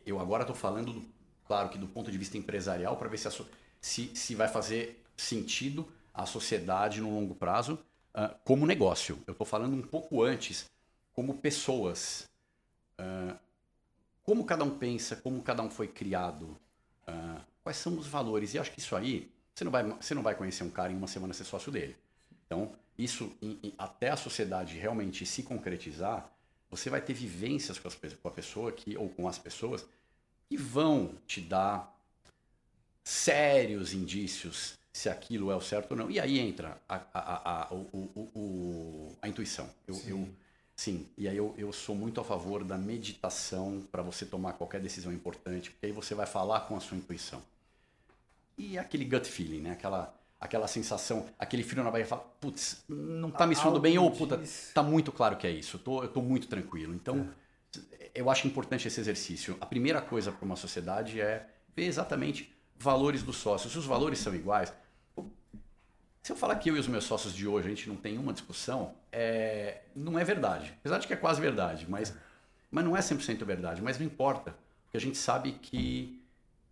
[0.06, 1.04] eu agora estou falando, do,
[1.46, 3.32] claro que do ponto de vista empresarial, para ver se, a,
[3.80, 7.80] se, se vai fazer sentido a sociedade no longo prazo
[8.16, 9.18] uh, como negócio.
[9.26, 10.70] Eu estou falando um pouco antes,
[11.14, 12.28] como pessoas.
[13.00, 13.38] Uh,
[14.24, 16.58] como cada um pensa, como cada um foi criado,
[17.08, 18.54] uh, quais são os valores.
[18.54, 20.96] E acho que isso aí, você não vai, você não vai conhecer um cara em
[20.96, 21.96] uma semana ser sócio dele.
[22.46, 26.32] Então, isso em, em, até a sociedade realmente se concretizar,
[26.70, 29.86] você vai ter vivências com, as, com a pessoa que, ou com as pessoas
[30.50, 31.98] que vão te dar
[33.04, 36.12] sérios indícios se aquilo é o certo ou não.
[36.12, 39.70] E aí entra a, a, a, o, o, o, a intuição.
[39.88, 40.10] Eu, sim.
[40.10, 40.30] Eu,
[40.76, 44.82] sim, e aí eu, eu sou muito a favor da meditação para você tomar qualquer
[44.82, 47.42] decisão importante, porque aí você vai falar com a sua intuição.
[48.58, 49.72] E aquele gut feeling, né?
[49.72, 54.10] Aquela, aquela sensação, aquele frio na barriga, fala, putz, não tá me soando bem, ou
[54.10, 54.42] puta,
[54.74, 56.96] tá muito claro que é isso, eu tô, eu tô muito tranquilo.
[56.96, 57.30] Então,
[58.02, 58.10] é.
[58.16, 59.56] eu acho importante esse exercício.
[59.62, 63.72] A primeira coisa para uma sociedade é ver exatamente valores dos sócios.
[63.72, 64.74] Se os valores são iguais,
[66.24, 68.18] se eu falar que eu e os meus sócios de hoje a gente não tem
[68.18, 70.74] uma discussão, é, não é verdade.
[70.80, 72.16] Apesar de que é quase verdade, mas,
[72.72, 73.80] mas não é 100% verdade.
[73.80, 76.21] Mas não importa, porque a gente sabe que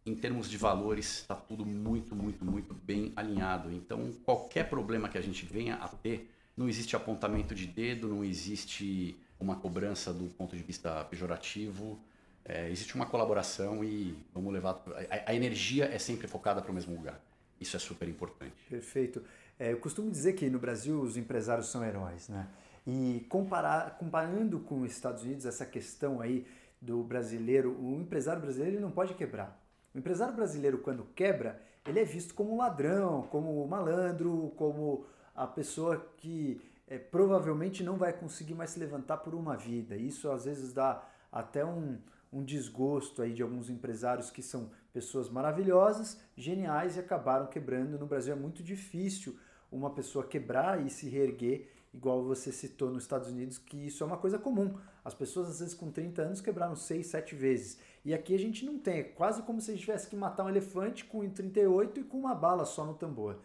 [0.09, 3.71] em termos de valores, está tudo muito, muito, muito bem alinhado.
[3.71, 8.23] Então, qualquer problema que a gente venha a ter, não existe apontamento de dedo, não
[8.23, 11.99] existe uma cobrança do ponto de vista pejorativo.
[12.43, 14.81] É, existe uma colaboração e vamos levar.
[15.09, 17.21] A, a energia é sempre focada para o mesmo lugar.
[17.61, 18.55] Isso é super importante.
[18.69, 19.21] Perfeito.
[19.59, 22.47] É, eu costumo dizer que no Brasil os empresários são heróis, né?
[22.87, 26.47] E comparar, comparando com os Estados Unidos, essa questão aí
[26.81, 29.59] do brasileiro, o empresário brasileiro ele não pode quebrar.
[29.99, 36.09] O empresário brasileiro, quando quebra, ele é visto como ladrão, como malandro, como a pessoa
[36.15, 39.97] que é, provavelmente não vai conseguir mais se levantar por uma vida.
[39.97, 41.97] Isso às vezes dá até um,
[42.31, 47.99] um desgosto aí de alguns empresários que são pessoas maravilhosas, geniais e acabaram quebrando.
[47.99, 49.37] No Brasil é muito difícil
[49.69, 54.07] uma pessoa quebrar e se reerguer, igual você citou nos Estados Unidos, que isso é
[54.07, 54.77] uma coisa comum.
[55.03, 57.79] As pessoas, às vezes, com 30 anos, quebraram 6, 7 vezes.
[58.03, 58.99] E aqui a gente não tem.
[58.99, 62.17] É quase como se a gente tivesse que matar um elefante com 38 e com
[62.17, 63.39] uma bala só no tambor.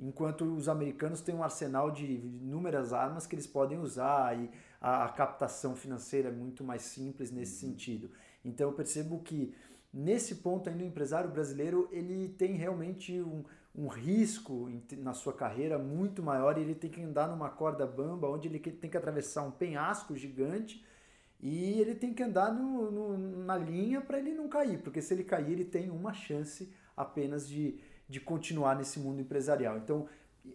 [0.00, 4.48] Enquanto os americanos têm um arsenal de inúmeras armas que eles podem usar e
[4.80, 7.72] a, a captação financeira é muito mais simples nesse uhum.
[7.72, 8.10] sentido.
[8.44, 9.54] Então eu percebo que
[9.92, 13.44] nesse ponto ainda o empresário brasileiro ele tem realmente um,
[13.74, 18.28] um risco na sua carreira muito maior e ele tem que andar numa corda bamba
[18.28, 20.84] onde ele tem que atravessar um penhasco gigante
[21.40, 25.14] e ele tem que andar no, no, na linha para ele não cair, porque se
[25.14, 29.78] ele cair ele tem uma chance apenas de, de continuar nesse mundo empresarial.
[29.78, 30.08] Então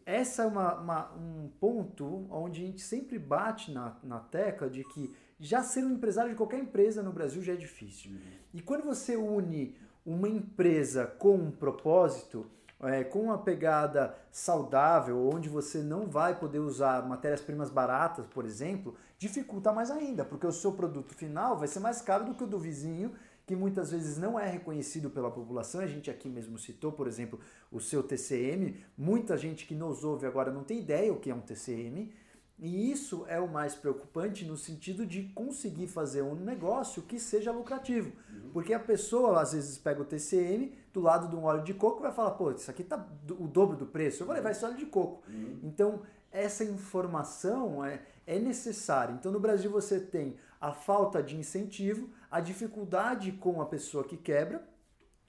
[0.05, 4.83] essa é uma, uma, um ponto onde a gente sempre bate na, na tecla de
[4.83, 8.11] que já ser um empresário de qualquer empresa no Brasil já é difícil.
[8.11, 8.19] Uhum.
[8.53, 12.45] E quando você une uma empresa com um propósito,
[12.81, 18.95] é, com uma pegada saudável, onde você não vai poder usar matérias-primas baratas, por exemplo,
[19.23, 22.47] dificulta mais ainda, porque o seu produto final vai ser mais caro do que o
[22.47, 23.13] do vizinho,
[23.45, 25.79] que muitas vezes não é reconhecido pela população.
[25.79, 27.39] A gente aqui mesmo citou, por exemplo,
[27.71, 28.75] o seu TCM.
[28.97, 32.13] Muita gente que nos ouve agora não tem ideia o que é um TCM.
[32.59, 37.51] E isso é o mais preocupante no sentido de conseguir fazer um negócio que seja
[37.51, 38.11] lucrativo.
[38.29, 38.49] Uhum.
[38.51, 41.99] Porque a pessoa às vezes pega o TCM do lado de um óleo de coco
[41.99, 43.05] e vai falar, pô, isso aqui tá
[43.39, 45.23] o dobro do preço, eu vou levar esse óleo de coco.
[45.27, 45.59] Uhum.
[45.63, 46.01] Então,
[46.33, 49.13] essa informação é, é necessária.
[49.13, 54.17] Então, no Brasil você tem a falta de incentivo, a dificuldade com a pessoa que
[54.17, 54.67] quebra,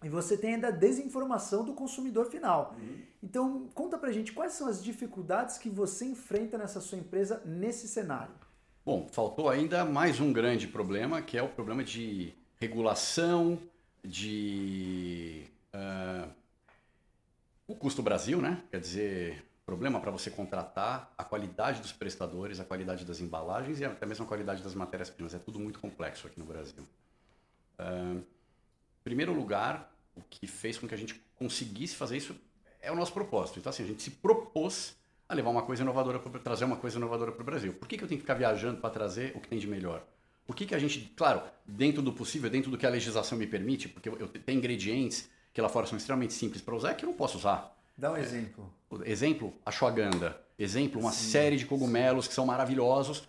[0.02, 2.76] e você tem ainda a desinformação do consumidor final.
[2.78, 2.98] Uhum.
[3.22, 7.88] Então, conta pra gente quais são as dificuldades que você enfrenta nessa sua empresa nesse
[7.88, 8.34] cenário.
[8.84, 13.58] Bom, faltou ainda mais um grande problema, que é o problema de regulação,
[14.04, 15.44] de.
[15.74, 16.30] Uh,
[17.66, 18.62] o custo Brasil, né?
[18.70, 23.84] Quer dizer, problema para você contratar, a qualidade dos prestadores, a qualidade das embalagens e
[23.84, 25.34] até mesmo a qualidade das matérias-primas.
[25.34, 26.82] É tudo muito complexo aqui no Brasil.
[27.78, 28.22] Uh,
[29.02, 32.36] primeiro lugar, o que fez com que a gente conseguisse fazer isso
[32.80, 33.58] é o nosso propósito.
[33.58, 34.94] Então, assim, a gente se propôs
[35.28, 37.72] a levar uma coisa inovadora, para trazer uma coisa inovadora para o Brasil.
[37.72, 40.04] Por que, que eu tenho que ficar viajando para trazer o que tem de melhor?
[40.46, 43.46] Por que, que a gente, claro, dentro do possível, dentro do que a legislação me
[43.46, 47.04] permite, porque eu, eu tenho ingredientes que lá fora são extremamente simples para usar, que
[47.04, 47.74] eu não posso usar.
[47.96, 48.72] Dá um é, exemplo.
[49.04, 50.36] Exemplo, ashwagandha.
[50.58, 52.28] Exemplo, uma sim, série de cogumelos sim.
[52.28, 53.28] que são maravilhosos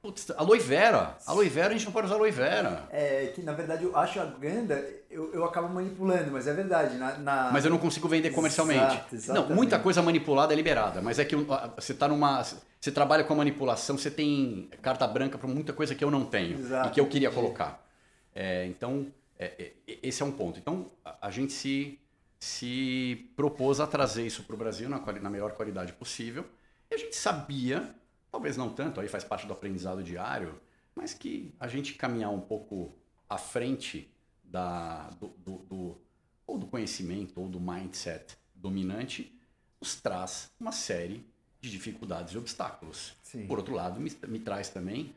[0.00, 1.16] Putz, aloe vera.
[1.26, 2.88] Aloe vera a gente não pode usar aloe vera.
[2.90, 4.74] É que na verdade eu acho a ganda,
[5.10, 6.96] eu, eu acabo manipulando, mas é verdade.
[6.96, 7.50] Na, na...
[7.52, 9.02] Mas eu não consigo vender comercialmente.
[9.12, 11.34] Exato, não, muita coisa manipulada é liberada, mas é que
[11.74, 12.44] você tá numa.
[12.80, 16.24] Você trabalha com a manipulação, você tem carta branca para muita coisa que eu não
[16.24, 17.42] tenho Exato, e que eu queria entendi.
[17.42, 17.84] colocar.
[18.32, 20.60] É, então, é, é, esse é um ponto.
[20.60, 21.98] Então, a, a, gente se,
[22.38, 26.44] se propôs a trazer isso para o Brasil na, na melhor qualidade possível.
[26.90, 27.94] E a gente sabia
[28.30, 30.60] talvez não tanto, aí faz parte do aprendizado diário,
[30.94, 32.94] mas que a gente caminhar um pouco
[33.28, 34.10] à frente
[34.44, 36.00] da, do, do, do,
[36.46, 39.34] ou do conhecimento ou do mindset dominante
[39.80, 41.24] nos traz uma série
[41.60, 43.14] de dificuldades e obstáculos.
[43.22, 43.46] Sim.
[43.46, 45.14] Por outro lado, me, me, traz também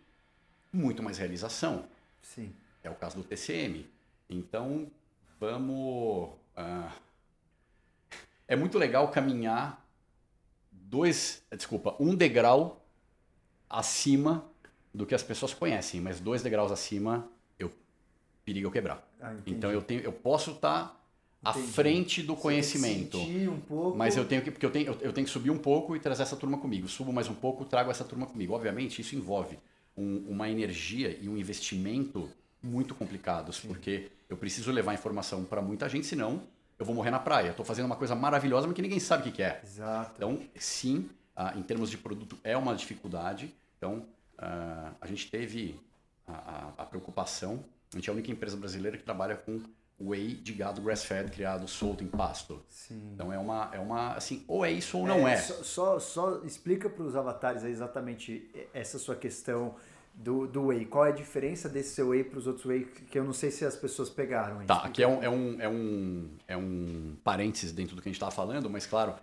[0.71, 1.85] muito mais realização.
[2.21, 2.53] Sim.
[2.83, 3.87] É o caso do TCM.
[4.29, 4.89] Então,
[5.39, 6.29] vamos.
[6.57, 6.91] Uh,
[8.51, 9.81] é muito legal caminhar
[10.69, 12.85] dois, desculpa, um degrau
[13.69, 14.43] acima
[14.93, 17.25] do que as pessoas conhecem, mas dois degraus acima
[17.57, 17.71] eu
[18.43, 19.09] perigo eu quebrar.
[19.21, 20.97] Ah, então eu tenho, eu posso estar tá
[21.41, 23.97] à frente do conhecimento, um pouco...
[23.97, 26.23] mas eu tenho que porque eu tenho, eu, tenho que subir um pouco e trazer
[26.23, 26.89] essa turma comigo.
[26.89, 28.53] Subo mais um pouco, trago essa turma comigo.
[28.53, 29.57] Obviamente isso envolve
[29.95, 32.29] um, uma energia e um investimento
[32.61, 33.69] muito complicados, Sim.
[33.69, 36.43] porque eu preciso levar informação para muita gente, senão
[36.81, 37.51] eu vou morrer na praia.
[37.51, 39.61] Estou fazendo uma coisa maravilhosa, mas que ninguém sabe o que, é.
[39.63, 40.13] Exato.
[40.15, 43.53] Então, sim, ah, em termos de produto, é uma dificuldade.
[43.77, 44.05] Então,
[44.39, 45.79] uh, a gente teve
[46.27, 47.63] a, a, a, preocupação,
[47.93, 49.61] a gente é a única empresa brasileira que trabalha com
[49.99, 52.59] whey de gado grass-fed criado solto em pasto.
[52.67, 53.11] Sim.
[53.13, 55.37] Então é uma, é uma, assim, ou é isso ou não é.
[55.37, 59.75] Só, só, só explica para os avatares exatamente essa sua questão
[60.13, 60.85] do, do whey.
[60.85, 63.51] Qual é a diferença desse seu whey para os outros whey que eu não sei
[63.51, 64.65] se as pessoas pegaram.
[64.65, 68.11] Tá, aqui é um, é, um, é, um, é um parênteses dentro do que a
[68.11, 69.15] gente estava falando, mas claro,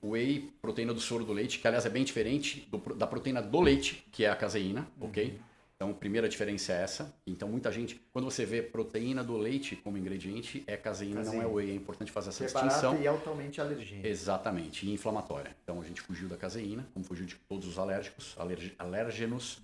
[0.00, 3.42] o whey, proteína do soro do leite, que aliás é bem diferente do, da proteína
[3.42, 5.08] do leite, que é a caseína, uhum.
[5.08, 5.38] ok?
[5.78, 7.14] Então, a primeira diferença é essa.
[7.24, 11.44] Então, muita gente, quando você vê proteína do leite como ingrediente, é caseína, caseína.
[11.44, 11.70] não é whey.
[11.70, 13.00] É importante fazer essa que distinção.
[13.00, 14.08] E altamente alergênica.
[14.08, 15.54] Exatamente, e inflamatória.
[15.62, 18.36] Então, a gente fugiu da caseína, como fugiu de todos os alérgicos,
[18.76, 19.60] alérgenos.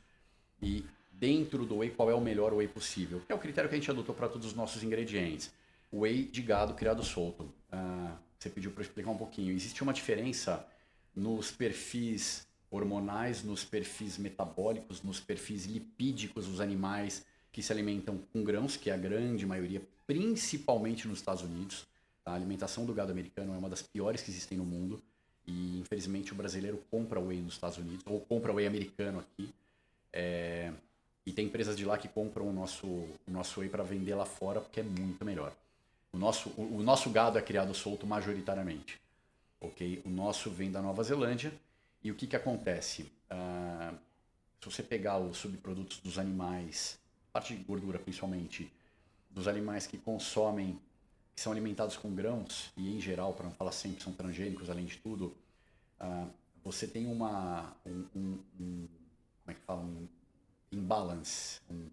[0.63, 3.23] E dentro do whey, qual é o melhor whey possível?
[3.29, 5.53] É o critério que a gente adotou para todos os nossos ingredientes.
[5.93, 7.53] Whey de gado criado solto.
[7.71, 9.53] Ah, você pediu para explicar um pouquinho.
[9.53, 10.67] Existe uma diferença
[11.15, 18.43] nos perfis hormonais, nos perfis metabólicos, nos perfis lipídicos dos animais que se alimentam com
[18.43, 21.87] grãos, que é a grande maioria, principalmente nos Estados Unidos.
[22.27, 25.01] A alimentação do gado americano é uma das piores que existem no mundo
[25.47, 29.55] e infelizmente o brasileiro compra whey nos Estados Unidos ou compra whey americano aqui.
[30.15, 30.73] É...
[31.27, 34.25] E tem empresas de lá que compram o nosso, o nosso whey para vender lá
[34.25, 35.53] fora porque é muito melhor.
[36.13, 39.01] O nosso, o, o nosso gado é criado solto majoritariamente.
[39.61, 40.01] ok?
[40.07, 41.53] O nosso vem da Nova Zelândia
[42.03, 43.11] e o que, que acontece?
[43.31, 43.97] Uh,
[44.61, 46.99] se você pegar os subprodutos dos animais,
[47.33, 48.71] parte de gordura principalmente,
[49.31, 50.79] dos animais que consomem,
[51.35, 54.85] que são alimentados com grãos, e em geral, para não falar sempre, são transgênicos além
[54.85, 55.35] de tudo,
[56.01, 56.31] uh,
[56.63, 58.89] você tem uma, um, um, um,
[59.45, 60.09] como é que fala, um
[60.73, 61.89] imbalance, um,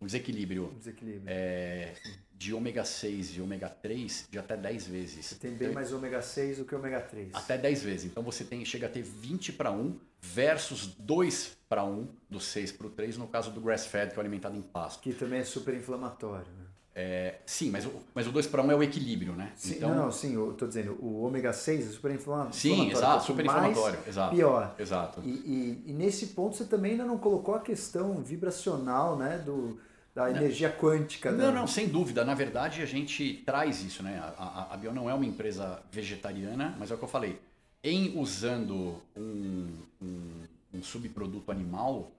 [0.00, 1.24] um desequilíbrio, um desequilíbrio.
[1.26, 1.94] É,
[2.36, 5.26] de ômega 6 e ômega 3 de até 10 vezes.
[5.26, 7.30] Você tem bem mais ômega 6 do que ômega 3.
[7.34, 8.04] Até 10 vezes.
[8.06, 12.72] Então você tem, chega a ter 20 para 1 versus 2 para 1 do 6
[12.72, 15.00] para o 3 no caso do grass fed que é alimentado em pasto.
[15.00, 16.50] Que também é super inflamatório.
[16.52, 16.63] Né?
[16.96, 19.52] É, sim, mas o, mas o 2 para 1 é o equilíbrio, né?
[19.56, 22.54] Sim, então, não, não, sim, eu tô dizendo, o ômega 6 é super inflamatório.
[22.54, 24.34] Sim, exato, super inflamatório, exato.
[24.34, 24.74] Pior.
[24.78, 25.20] Exato.
[25.24, 29.76] E, e, e, nesse ponto você também ainda não colocou a questão vibracional, né, do
[30.14, 31.32] da energia quântica.
[31.32, 32.24] Não, não, sem dúvida.
[32.24, 34.22] Na verdade, a gente traz isso, né?
[34.38, 37.40] A, a, a Bio não é uma empresa vegetariana, mas é o que eu falei.
[37.82, 39.68] Em usando um,
[40.00, 42.12] um, um subproduto animal,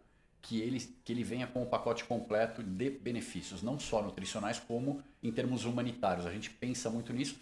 [0.46, 5.02] que ele, que ele venha com o pacote completo de benefícios, não só nutricionais, como
[5.22, 6.26] em termos humanitários.
[6.26, 7.40] A gente pensa muito nisso,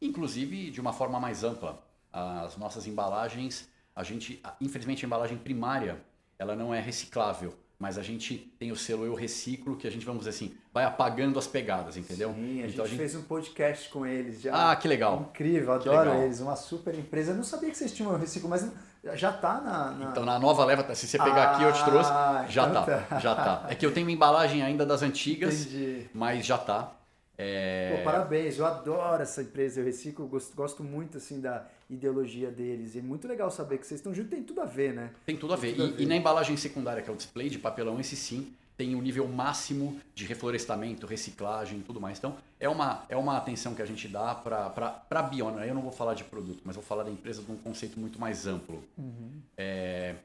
[0.00, 1.84] inclusive de uma forma mais ampla.
[2.12, 6.00] As nossas embalagens, a gente, infelizmente, a embalagem primária,
[6.38, 10.06] ela não é reciclável mas a gente tem o selo Eu Reciclo, que a gente,
[10.06, 12.32] vamos dizer assim, vai apagando as pegadas, entendeu?
[12.32, 14.70] Sim, a, então, gente, a gente fez um podcast com eles já.
[14.70, 15.28] Ah, que legal.
[15.28, 16.22] Incrível, adoro legal.
[16.22, 17.32] eles, uma super empresa.
[17.32, 18.70] Eu não sabia que vocês tinham o Reciclo, mas
[19.14, 20.10] já tá na, na...
[20.10, 22.10] Então, na nova leva, se você pegar ah, aqui, eu te trouxe,
[22.48, 23.66] já então tá, tá, já tá.
[23.68, 26.06] É que eu tenho uma embalagem ainda das antigas, Entendi.
[26.14, 26.92] mas já tá.
[27.36, 27.96] É...
[27.96, 32.94] Pô, parabéns, eu adoro essa empresa, eu reciclo, gosto, gosto muito assim da ideologia deles.
[32.94, 35.10] E é muito legal saber que vocês estão juntos, tem tudo a ver, né?
[35.26, 35.72] Tem tudo a ver.
[35.72, 36.02] Tudo e, a ver.
[36.02, 39.02] e na embalagem secundária, que é o display de papelão, esse sim tem o um
[39.02, 42.18] nível máximo de reflorestamento, reciclagem e tudo mais.
[42.18, 45.66] Então, é uma, é uma atenção que a gente dá para a Biona.
[45.66, 48.18] Eu não vou falar de produto, mas vou falar da empresa de um conceito muito
[48.18, 48.82] mais amplo.
[48.98, 49.40] Uhum.
[49.56, 50.16] É...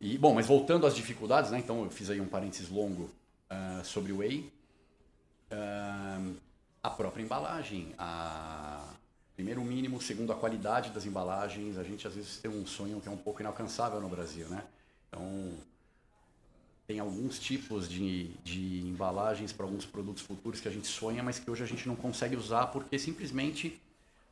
[0.00, 1.58] E, bom, mas voltando às dificuldades, né?
[1.58, 3.10] Então, eu fiz aí um parênteses longo
[3.50, 4.50] uh, sobre o Whey
[6.82, 8.94] a própria embalagem, a
[9.34, 11.78] primeiro o mínimo, segundo a qualidade das embalagens.
[11.78, 14.64] A gente às vezes tem um sonho que é um pouco inalcançável no Brasil, né?
[15.08, 15.54] Então
[16.90, 21.38] tem alguns tipos de, de embalagens para alguns produtos futuros que a gente sonha, mas
[21.38, 23.80] que hoje a gente não consegue usar porque simplesmente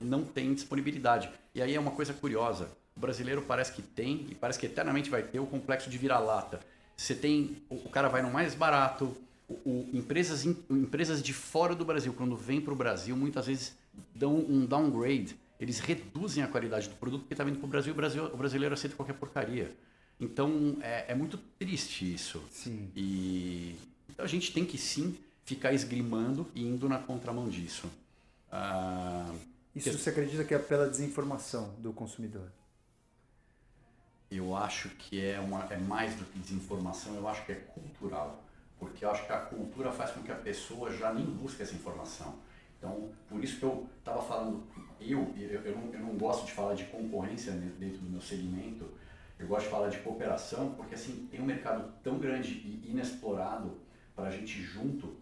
[0.00, 1.30] não tem disponibilidade.
[1.54, 2.68] E aí é uma coisa curiosa.
[2.96, 6.58] O brasileiro parece que tem e parece que eternamente vai ter o complexo de vira-lata.
[6.96, 9.16] Você tem, o cara vai no mais barato,
[9.48, 13.76] o, empresas, empresas de fora do Brasil, quando vêm para o Brasil, muitas vezes
[14.16, 15.38] dão um downgrade.
[15.60, 18.36] Eles reduzem a qualidade do produto porque está vindo para o Brasil, o Brasil, o
[18.36, 19.70] brasileiro aceita qualquer porcaria.
[20.20, 22.42] Então é, é muito triste isso.
[22.50, 22.90] Sim.
[22.94, 23.76] E
[24.08, 27.88] então, a gente tem que sim ficar esgrimando e indo na contramão disso.
[28.50, 29.32] Ah,
[29.74, 29.96] isso que...
[29.96, 32.50] você acredita que é pela desinformação do consumidor?
[34.30, 38.44] Eu acho que é, uma, é mais do que desinformação, eu acho que é cultural
[38.78, 41.74] porque eu acho que a cultura faz com que a pessoa já nem busque essa
[41.74, 42.36] informação.
[42.78, 44.62] Então, por isso que eu estava falando,
[45.00, 48.88] eu, eu, eu, não, eu não gosto de falar de concorrência dentro do meu segmento,
[49.38, 53.78] eu gosto de falar de cooperação, porque assim, tem um mercado tão grande e inexplorado
[54.14, 55.16] para a gente junto.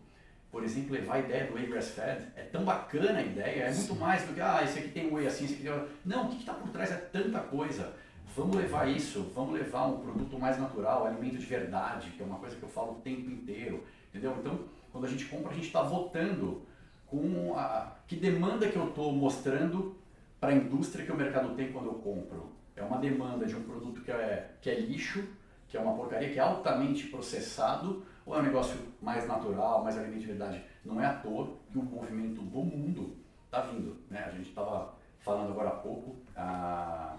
[0.51, 3.75] Por exemplo, levar a ideia do Whey Grass Fed, é tão bacana a ideia, é
[3.75, 5.89] muito mais do que, ah, esse aqui tem Whey assim, esse aqui tem...
[6.05, 7.93] Não, o que está por trás é tanta coisa.
[8.35, 12.39] Vamos levar isso, vamos levar um produto mais natural, alimento de verdade, que é uma
[12.39, 14.35] coisa que eu falo o tempo inteiro, entendeu?
[14.39, 14.61] Então,
[14.93, 16.62] quando a gente compra, a gente está votando
[17.07, 19.97] com a que demanda que eu estou mostrando
[20.41, 22.56] para a indústria que o mercado tem quando eu compro.
[22.77, 25.24] É uma demanda de um produto que é, que é lixo,
[25.68, 29.97] que é uma porcaria, que é altamente processado, ou é um negócio mais natural, mais
[29.97, 30.62] alimento de verdade?
[30.85, 33.97] Não é à toa que o movimento do mundo está vindo.
[34.11, 34.22] Né?
[34.24, 37.16] A gente estava falando agora há pouco ah,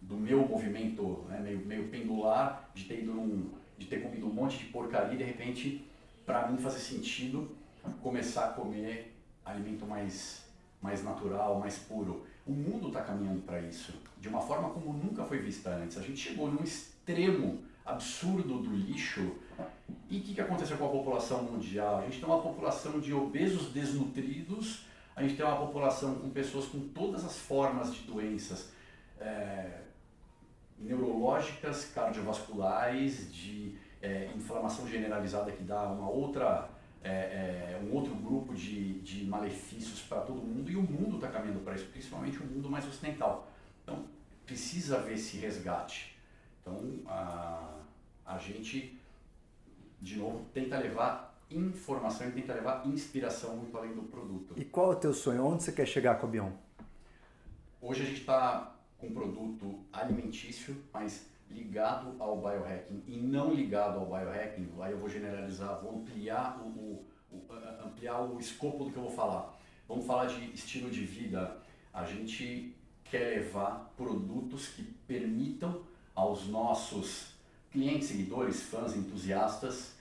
[0.00, 4.32] do meu movimento né, meio, meio pendular, de ter, ido num, de ter comido um
[4.32, 5.84] monte de porcaria e de repente,
[6.26, 7.56] para mim, fazer sentido
[8.00, 9.14] começar a comer
[9.44, 10.44] alimento mais,
[10.80, 12.26] mais natural, mais puro.
[12.46, 15.96] O mundo está caminhando para isso, de uma forma como nunca foi vista antes.
[15.96, 19.36] A gente chegou num extremo absurdo do lixo.
[20.10, 21.98] E o que, que aconteceu com a população mundial?
[21.98, 24.84] A gente tem uma população de obesos desnutridos,
[25.14, 28.70] a gente tem uma população com pessoas com todas as formas de doenças
[29.20, 29.82] é,
[30.78, 36.68] neurológicas, cardiovasculares, de é, inflamação generalizada que dá uma outra
[37.04, 41.28] é, é, um outro grupo de, de malefícios para todo mundo e o mundo está
[41.28, 43.50] caminhando para isso, principalmente o mundo mais ocidental.
[43.82, 44.04] Então,
[44.46, 46.16] precisa haver esse resgate.
[46.60, 47.80] Então, a,
[48.24, 48.98] a gente,
[50.00, 54.54] de novo, tenta levar informação e tenta levar inspiração muito além do produto.
[54.56, 55.44] E qual é o teu sonho?
[55.44, 56.50] Onde você quer chegar com a Bion?
[57.80, 63.98] Hoje a gente está com um produto alimentício, mas ligado ao biohacking e não ligado
[63.98, 67.42] ao biohacking, aí eu vou generalizar, vou ampliar o, o, o,
[67.84, 69.58] ampliar o escopo do que eu vou falar.
[69.88, 71.56] Vamos falar de estilo de vida.
[71.92, 72.74] A gente
[73.04, 75.82] quer levar produtos que permitam
[76.14, 77.34] aos nossos
[77.70, 79.94] clientes, seguidores, fãs, entusiastas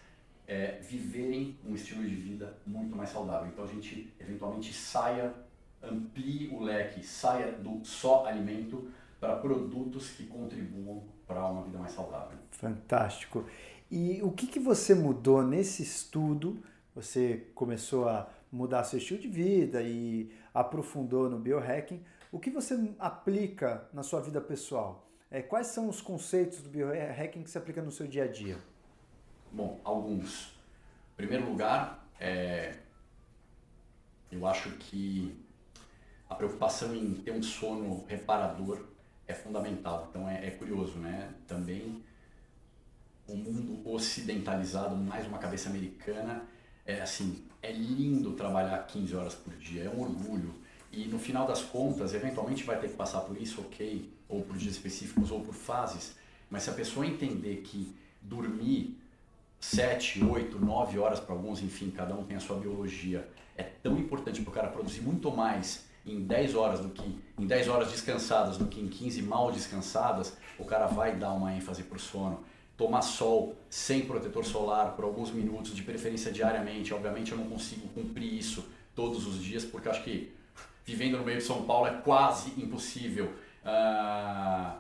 [0.52, 3.48] é, viverem um estilo de vida muito mais saudável.
[3.48, 5.34] Então a gente eventualmente saia,
[5.82, 11.94] amplie o leque, saia do só alimento para produtos que contribuam para uma vida mais
[11.94, 12.38] saudável.
[12.52, 13.46] Fantástico.
[13.90, 16.62] E o que, que você mudou nesse estudo?
[16.94, 22.04] Você começou a mudar seu estilo de vida e aprofundou no biohacking.
[22.32, 25.08] O que você aplica na sua vida pessoal?
[25.30, 28.58] É, quais são os conceitos do biohacking que você aplica no seu dia a dia?
[29.52, 30.54] Bom, alguns.
[31.14, 32.76] Em primeiro lugar, é,
[34.30, 35.38] eu acho que
[36.30, 38.91] a preocupação em ter um sono reparador
[39.32, 40.08] é fundamental.
[40.10, 41.30] Então é, é curioso, né?
[41.48, 42.04] Também
[43.28, 46.44] o mundo ocidentalizado, mais uma cabeça americana,
[46.86, 50.54] é assim, é lindo trabalhar 15 horas por dia, é um orgulho.
[50.92, 54.58] E no final das contas, eventualmente vai ter que passar por isso, ok, ou por
[54.58, 56.16] dias específicos, ou por fases,
[56.50, 59.00] mas se a pessoa entender que dormir
[59.60, 63.98] 7, 8, 9 horas para alguns, enfim, cada um tem a sua biologia, é tão
[63.98, 67.92] importante para o cara produzir muito mais em 10 horas do que em 10 horas
[67.92, 72.00] descansadas do que em 15 mal descansadas, o cara vai dar uma ênfase para o
[72.00, 72.44] sono.
[72.78, 76.94] Tomar sol sem protetor solar por alguns minutos, de preferência diariamente.
[76.94, 80.34] Obviamente eu não consigo cumprir isso todos os dias, porque acho que
[80.86, 83.34] vivendo no meio de São Paulo é quase impossível.
[83.64, 84.78] Ah,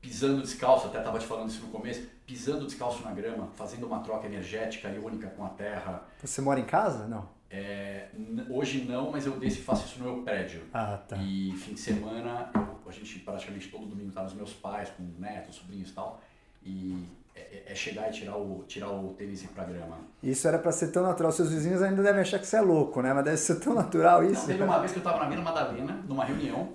[0.00, 4.00] pisando descalço, até estava te falando isso no começo, pisando descalço na grama, fazendo uma
[4.00, 6.02] troca energética e única com a terra.
[6.22, 7.06] Você mora em casa?
[7.06, 7.28] Não.
[7.56, 8.06] É,
[8.50, 10.62] hoje não, mas eu desço e faço isso no meu prédio.
[10.72, 11.16] Ah, tá.
[11.18, 15.04] E fim de semana, eu, a gente praticamente todo domingo tá nos meus pais, com
[15.20, 16.20] netos, sobrinhos e tal.
[16.64, 19.98] E é, é, é chegar e tirar o, tirar o tênis e ir pra grama.
[20.20, 21.30] Isso era para ser tão natural.
[21.30, 23.14] Seus vizinhos ainda devem achar que você é louco, né?
[23.14, 24.40] Mas deve ser tão natural isso.
[24.40, 26.72] Não, teve uma vez que eu tava na Vila Madalena, numa reunião.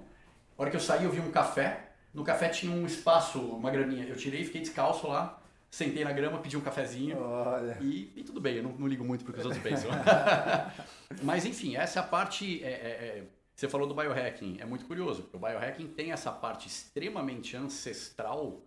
[0.58, 1.90] A hora que eu saí, eu vi um café.
[2.14, 4.06] No café tinha um espaço, uma graminha.
[4.06, 5.39] Eu tirei e fiquei descalço lá
[5.70, 7.18] sentei na grama, pedi um cafezinho
[7.82, 9.90] e, e, tudo bem, eu não, não ligo muito porque os outros pensam.
[11.24, 12.64] Mas enfim, essa é a parte.
[12.64, 13.24] É, é, é,
[13.56, 18.62] você falou do biohacking, é muito curioso, porque o biohacking tem essa parte extremamente ancestral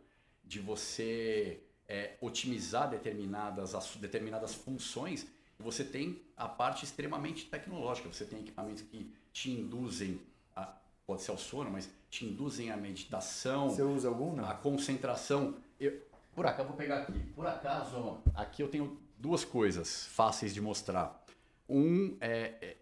[0.45, 5.27] de você é, otimizar determinadas, determinadas funções
[5.59, 8.13] e você tem a parte extremamente tecnológica.
[8.13, 10.21] Você tem equipamentos que te induzem,
[10.55, 10.75] a,
[11.07, 13.71] pode ser ao sono, mas te induzem a meditação.
[13.71, 14.35] Você usa algum?
[14.35, 14.45] Não?
[14.45, 15.57] A concentração.
[15.79, 16.01] Eu,
[16.35, 17.19] por acaso, vou pegar aqui.
[17.35, 21.25] Por acaso, aqui eu tenho duas coisas fáceis de mostrar.
[21.69, 22.77] Um é, é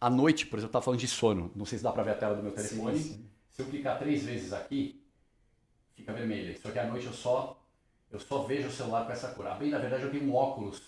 [0.00, 1.50] à noite, por exemplo, eu estava falando de sono.
[1.54, 2.98] Não sei se dá para ver a tela do meu telefone.
[2.98, 3.30] Sim, sim.
[3.50, 5.04] Se eu clicar três vezes aqui,
[5.94, 6.58] fica vermelha.
[6.58, 7.62] Só que à noite eu só
[8.12, 9.46] eu só vejo o celular com essa cor.
[9.46, 10.80] Ah, bem, na verdade, eu tenho um óculos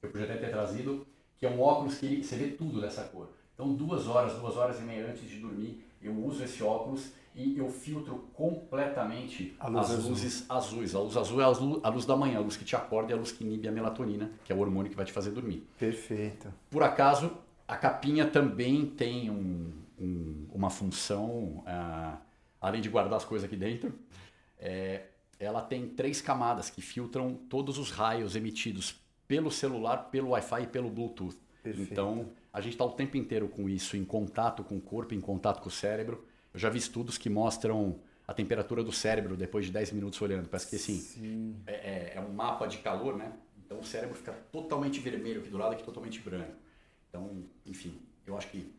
[0.00, 1.06] que eu podia até ter trazido,
[1.38, 3.28] que é um óculos que você vê tudo dessa cor.
[3.52, 7.56] Então, duas horas, duas horas e meia antes de dormir, eu uso esse óculos e
[7.56, 10.10] eu filtro completamente as azul.
[10.10, 10.94] luzes azuis.
[10.94, 13.12] A luz azul é a luz, a luz, da manhã, a luz que te acorda
[13.12, 15.30] e a luz que inibe a melatonina, que é o hormônio que vai te fazer
[15.30, 15.66] dormir.
[15.78, 16.52] Perfeito.
[16.68, 17.30] Por acaso,
[17.68, 22.18] a capinha também tem um, um, uma função, uh,
[22.60, 23.94] além de guardar as coisas aqui dentro,
[24.58, 25.04] é,
[25.38, 30.66] ela tem três camadas que filtram todos os raios emitidos pelo celular, pelo Wi-Fi e
[30.66, 31.36] pelo Bluetooth.
[31.62, 31.92] Perfeito.
[31.92, 35.20] Então, a gente está o tempo inteiro com isso, em contato com o corpo, em
[35.20, 36.24] contato com o cérebro.
[36.52, 40.48] Eu já vi estudos que mostram a temperatura do cérebro depois de 10 minutos olhando.
[40.48, 43.32] Parece que assim, é, é, é, um mapa de calor, né?
[43.64, 46.52] Então o cérebro fica totalmente vermelho aqui do lado, aqui totalmente branco.
[47.08, 48.72] Então, enfim, eu acho que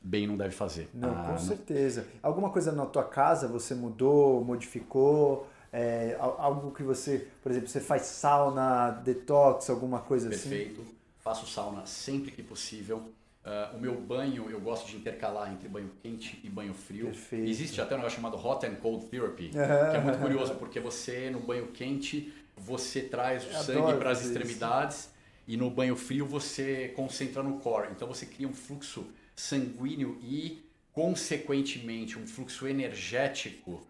[0.00, 0.88] bem não deve fazer.
[0.94, 2.06] Não, ah, com certeza.
[2.22, 5.48] Alguma coisa na tua casa você mudou, modificou?
[5.72, 10.52] É, algo que você, por exemplo, você faz sauna, detox, alguma coisa Perfeito.
[10.54, 10.74] assim?
[10.74, 11.03] Perfeito.
[11.24, 13.10] Faço sauna sempre que possível.
[13.44, 17.06] Uh, o meu banho, eu gosto de intercalar entre banho quente e banho frio.
[17.06, 17.48] Perfeito.
[17.48, 21.30] Existe até um negócio chamado Hot and Cold Therapy, que é muito curioso, porque você,
[21.30, 25.10] no banho quente, você traz o eu sangue para as extremidades isso.
[25.48, 27.88] e no banho frio você concentra no core.
[27.90, 30.62] Então você cria um fluxo sanguíneo e,
[30.92, 33.82] consequentemente, um fluxo energético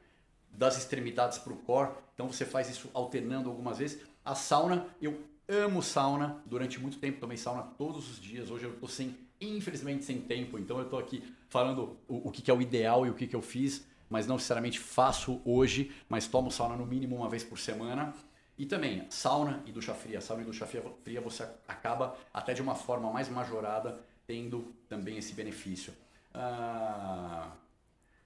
[0.53, 1.91] das extremidades para o core.
[2.15, 4.01] Então você faz isso alternando algumas vezes.
[4.25, 6.43] A sauna, eu amo sauna.
[6.47, 8.51] Durante muito tempo tomei sauna todos os dias.
[8.51, 10.59] Hoje eu estou sem, infelizmente, sem tempo.
[10.59, 13.27] Então eu estou aqui falando o, o que, que, é o ideal e o que,
[13.27, 17.45] que eu fiz, mas não necessariamente faço hoje, mas tomo sauna no mínimo uma vez
[17.45, 18.15] por semana.
[18.57, 20.21] E também sauna e ducha fria.
[20.21, 25.35] Sauna e ducha fria você acaba até de uma forma mais majorada tendo também esse
[25.35, 25.93] benefício.
[26.33, 27.51] Ah,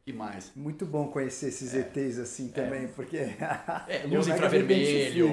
[0.08, 0.50] que mais?
[0.56, 3.18] Muito bom conhecer esses é, ETs assim também, é, porque.
[3.18, 5.28] É, luz infravermelho.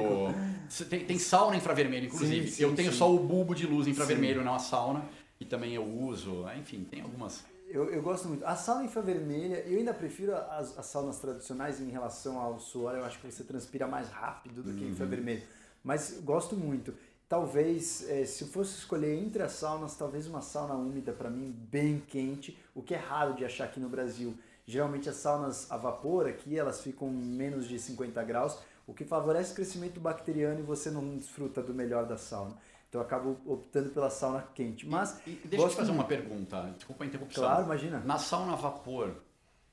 [0.89, 2.49] Tem, tem sauna infravermelho, inclusive.
[2.49, 2.97] Sim, sim, eu tenho sim.
[2.97, 5.05] só o bulbo de luz infravermelho, não a sauna,
[5.39, 6.45] e também eu uso.
[6.59, 7.45] Enfim, tem algumas.
[7.69, 8.45] Eu, eu gosto muito.
[8.45, 12.95] A sauna infravermelha, eu ainda prefiro as, as saunas tradicionais em relação ao suor.
[12.95, 14.91] Eu acho que você transpira mais rápido do que uhum.
[14.91, 15.43] infravermelho.
[15.82, 16.93] Mas gosto muito.
[17.30, 21.55] Talvez, é, se eu fosse escolher entre as saunas, talvez uma sauna úmida para mim,
[21.71, 24.38] bem quente, o que é raro de achar aqui no Brasil.
[24.66, 28.57] Geralmente as saunas a vapor aqui, elas ficam menos de 50 graus,
[28.88, 32.55] o que favorece o crescimento bacteriano e você não desfruta do melhor da sauna.
[32.89, 34.88] Então eu acabo optando pela sauna quente.
[34.88, 37.43] Mas e, e deixa eu te fazer uma pergunta, desculpa a interrupção.
[37.43, 37.99] Claro, imagina.
[37.99, 39.16] Na sauna a vapor,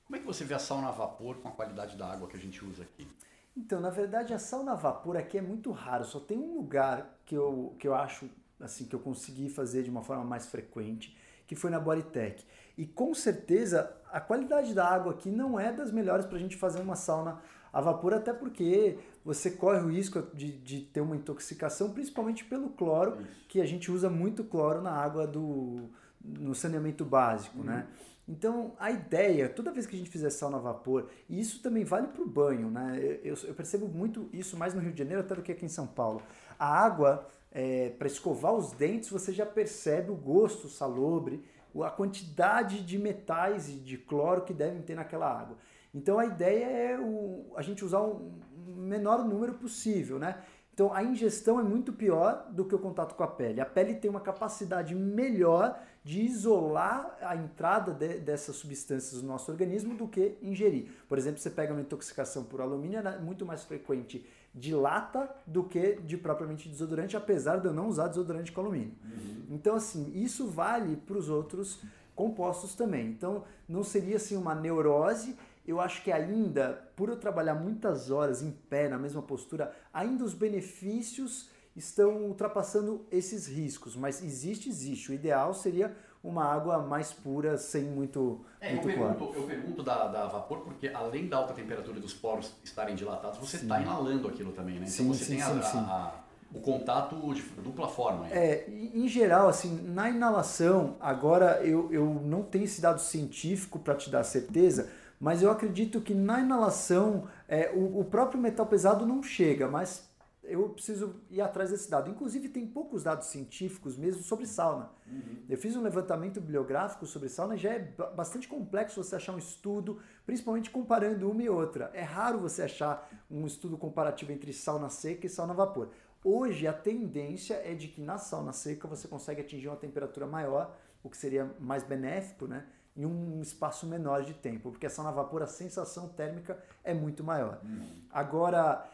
[0.05, 2.37] como é que você vê a sauna a vapor com a qualidade da água que
[2.37, 3.09] a gente usa aqui?
[3.57, 6.05] Então, na verdade, a sauna a vapor aqui é muito raro.
[6.05, 8.29] Só tem um lugar que eu, que eu acho
[8.61, 11.17] assim que eu consegui fazer de uma forma mais frequente,
[11.47, 12.47] que foi na Bodytech.
[12.77, 16.57] E com certeza a qualidade da água aqui não é das melhores para a gente
[16.57, 17.41] fazer uma sauna
[17.73, 22.69] a vapor, até porque você corre o risco de, de ter uma intoxicação, principalmente pelo
[22.69, 23.47] cloro, Isso.
[23.49, 25.89] que a gente usa muito cloro na água do
[26.25, 27.65] no saneamento básico, uhum.
[27.65, 27.87] né?
[28.29, 31.83] Então, a ideia, toda vez que a gente fizer sauna a vapor, e isso também
[31.83, 32.97] vale para o banho, né?
[33.25, 35.69] Eu, eu, percebo muito isso mais no Rio de Janeiro até do que aqui em
[35.69, 36.23] São Paulo.
[36.57, 41.43] A água, é, para escovar os dentes, você já percebe o gosto salobre,
[41.81, 45.57] a quantidade de metais e de cloro que devem ter naquela água.
[45.95, 48.33] Então, a ideia é o, a gente usar o
[48.67, 50.43] menor número possível, né?
[50.75, 53.61] Então a ingestão é muito pior do que o contato com a pele.
[53.61, 59.51] A pele tem uma capacidade melhor de isolar a entrada de, dessas substâncias no nosso
[59.51, 60.91] organismo do que ingerir.
[61.09, 65.65] Por exemplo, você pega uma intoxicação por alumínio, é muito mais frequente de lata do
[65.65, 68.95] que de propriamente desodorante, apesar de eu não usar desodorante com alumínio.
[69.05, 69.47] Uhum.
[69.51, 71.81] Então, assim, isso vale para os outros
[72.15, 73.09] compostos também.
[73.09, 75.37] Então, não seria assim uma neurose
[75.67, 80.25] eu acho que ainda, por eu trabalhar muitas horas em pé, na mesma postura, ainda
[80.25, 83.95] os benefícios estão ultrapassando esses riscos.
[83.97, 85.11] Mas existe, existe.
[85.11, 89.83] O ideal seria uma água mais pura, sem muito, é, muito eu pergunto, Eu pergunto
[89.83, 94.29] da, da vapor, porque além da alta temperatura dos poros estarem dilatados, você está inalando
[94.29, 94.87] aquilo também, né?
[94.89, 95.79] Então você sim, tem sim.
[95.79, 96.13] A, a,
[96.55, 98.29] o contato de dupla forma.
[98.29, 103.95] É, em geral, assim, na inalação, agora eu, eu não tenho esse dado científico para
[103.95, 109.07] te dar certeza, mas eu acredito que na inalação é, o, o próprio metal pesado
[109.07, 110.09] não chega, mas
[110.43, 112.11] eu preciso ir atrás desse dado.
[112.11, 114.91] Inclusive, tem poucos dados científicos mesmo sobre sauna.
[115.07, 115.45] Uhum.
[115.49, 117.79] Eu fiz um levantamento bibliográfico sobre sauna e já é
[118.17, 121.91] bastante complexo você achar um estudo, principalmente comparando uma e outra.
[121.95, 125.91] É raro você achar um estudo comparativo entre sauna seca e sauna vapor.
[126.25, 130.77] Hoje, a tendência é de que na sauna seca você consegue atingir uma temperatura maior,
[131.03, 132.65] o que seria mais benéfico, né?
[132.97, 137.25] em um espaço menor de tempo, porque a sauna vapor, a sensação térmica é muito
[137.25, 137.59] maior.
[137.65, 137.87] Uhum.
[138.11, 138.87] Agora,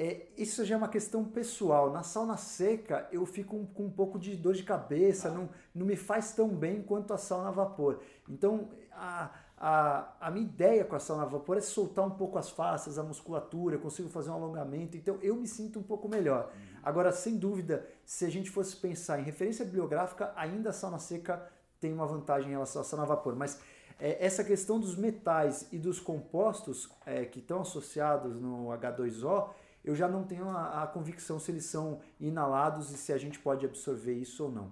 [0.00, 1.90] é, isso já é uma questão pessoal.
[1.90, 5.32] Na sauna seca, eu fico com um pouco de dor de cabeça, ah.
[5.32, 7.98] não, não me faz tão bem quanto a sauna a vapor.
[8.28, 12.38] Então, a, a, a minha ideia com a sauna a vapor é soltar um pouco
[12.38, 16.08] as faces, a musculatura, eu consigo fazer um alongamento, então eu me sinto um pouco
[16.08, 16.44] melhor.
[16.54, 16.78] Uhum.
[16.84, 21.44] Agora, sem dúvida, se a gente fosse pensar em referência bibliográfica, ainda a sauna seca
[21.80, 23.34] tem uma vantagem em relação à sauna a vapor.
[23.34, 23.60] Mas
[23.98, 29.48] é, essa questão dos metais e dos compostos é, que estão associados no H2O,
[29.88, 33.38] eu já não tenho a, a, convicção se eles são inalados e se a gente
[33.38, 34.70] pode absorver isso ou não.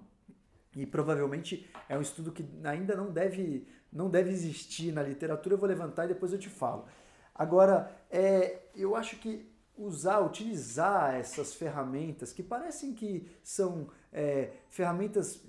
[0.75, 5.55] e provavelmente é um estudo que ainda não deve, não deve existir na literatura.
[5.55, 6.85] Eu vou levantar e depois eu te falo.
[7.33, 15.43] Agora, é, eu acho que usar, utilizar essas ferramentas que parecem que são é, ferramentas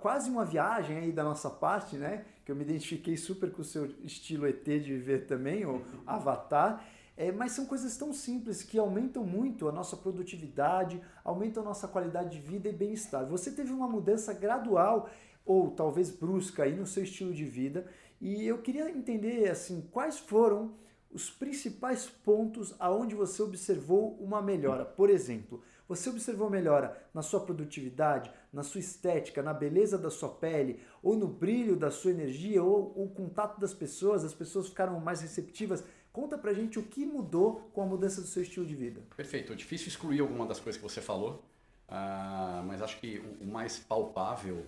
[0.00, 2.24] quase uma viagem aí da nossa parte, né?
[2.44, 6.82] Que eu me identifiquei super com o seu estilo ET de viver também, ou Avatar.
[7.20, 11.86] É, mas são coisas tão simples que aumentam muito a nossa produtividade, aumentam a nossa
[11.86, 13.26] qualidade de vida e bem-estar.
[13.26, 15.06] Você teve uma mudança gradual
[15.44, 17.86] ou talvez brusca aí no seu estilo de vida
[18.22, 20.72] e eu queria entender assim quais foram
[21.12, 24.86] os principais pontos aonde você observou uma melhora.
[24.86, 30.28] Por exemplo, você observou melhora na sua produtividade, na sua estética, na beleza da sua
[30.28, 35.00] pele, ou no brilho da sua energia, ou o contato das pessoas, as pessoas ficaram
[35.00, 35.82] mais receptivas.
[36.20, 39.00] Conta pra gente o que mudou com a mudança do seu estilo de vida.
[39.16, 39.54] Perfeito.
[39.54, 41.42] É difícil excluir alguma das coisas que você falou,
[41.88, 44.66] uh, mas acho que o mais palpável,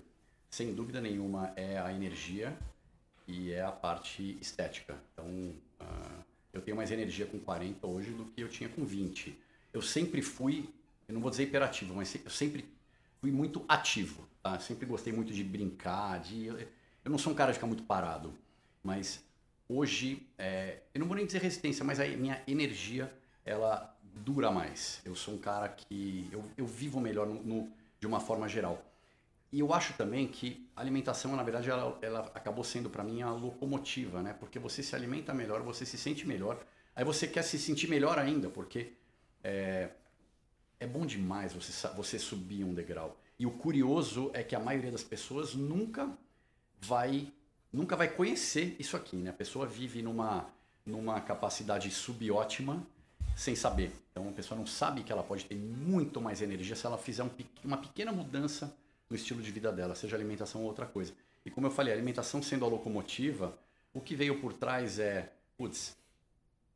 [0.51, 2.57] sem dúvida nenhuma, é a energia
[3.29, 4.97] e é a parte estética.
[5.13, 6.25] Então, uh,
[6.55, 9.39] eu tenho mais energia com 40 hoje do que eu tinha com 20.
[9.75, 10.71] Eu sempre fui
[11.07, 12.65] eu não vou dizer hiperativo, mas eu sempre
[13.21, 14.59] fui muito ativo, tá?
[14.59, 16.47] Sempre gostei muito de brincar, de...
[16.47, 18.33] Eu não sou um cara de ficar muito parado,
[18.83, 19.23] mas
[19.77, 20.81] hoje, é...
[20.95, 23.13] eu não vou nem dizer resistência, mas a minha energia,
[23.45, 25.01] ela dura mais.
[25.05, 26.29] Eu sou um cara que...
[26.33, 28.85] Eu, eu vivo melhor no, no, de uma forma geral.
[29.53, 33.21] E eu acho também que a alimentação, na verdade, ela, ela acabou sendo para mim
[33.21, 34.35] a locomotiva, né?
[34.41, 36.65] Porque você se alimenta melhor, você se sente melhor,
[36.97, 38.93] aí você quer se sentir melhor ainda, porque
[39.45, 39.91] é,
[40.81, 43.19] é bom demais você, você subir um degrau.
[43.39, 46.11] E o curioso é que a maioria das pessoas nunca
[46.81, 47.31] vai
[47.73, 49.31] nunca vai conhecer isso aqui, né?
[49.31, 50.51] A pessoa vive numa
[50.85, 52.85] numa capacidade subótima
[53.37, 53.93] sem saber.
[54.11, 57.23] Então a pessoa não sabe que ela pode ter muito mais energia se ela fizer
[57.23, 57.31] um,
[57.65, 58.77] uma pequena mudança
[59.09, 61.13] no estilo de vida dela, seja alimentação ou outra coisa.
[61.45, 63.57] E como eu falei, a alimentação sendo a locomotiva,
[63.93, 65.97] o que veio por trás é, putz,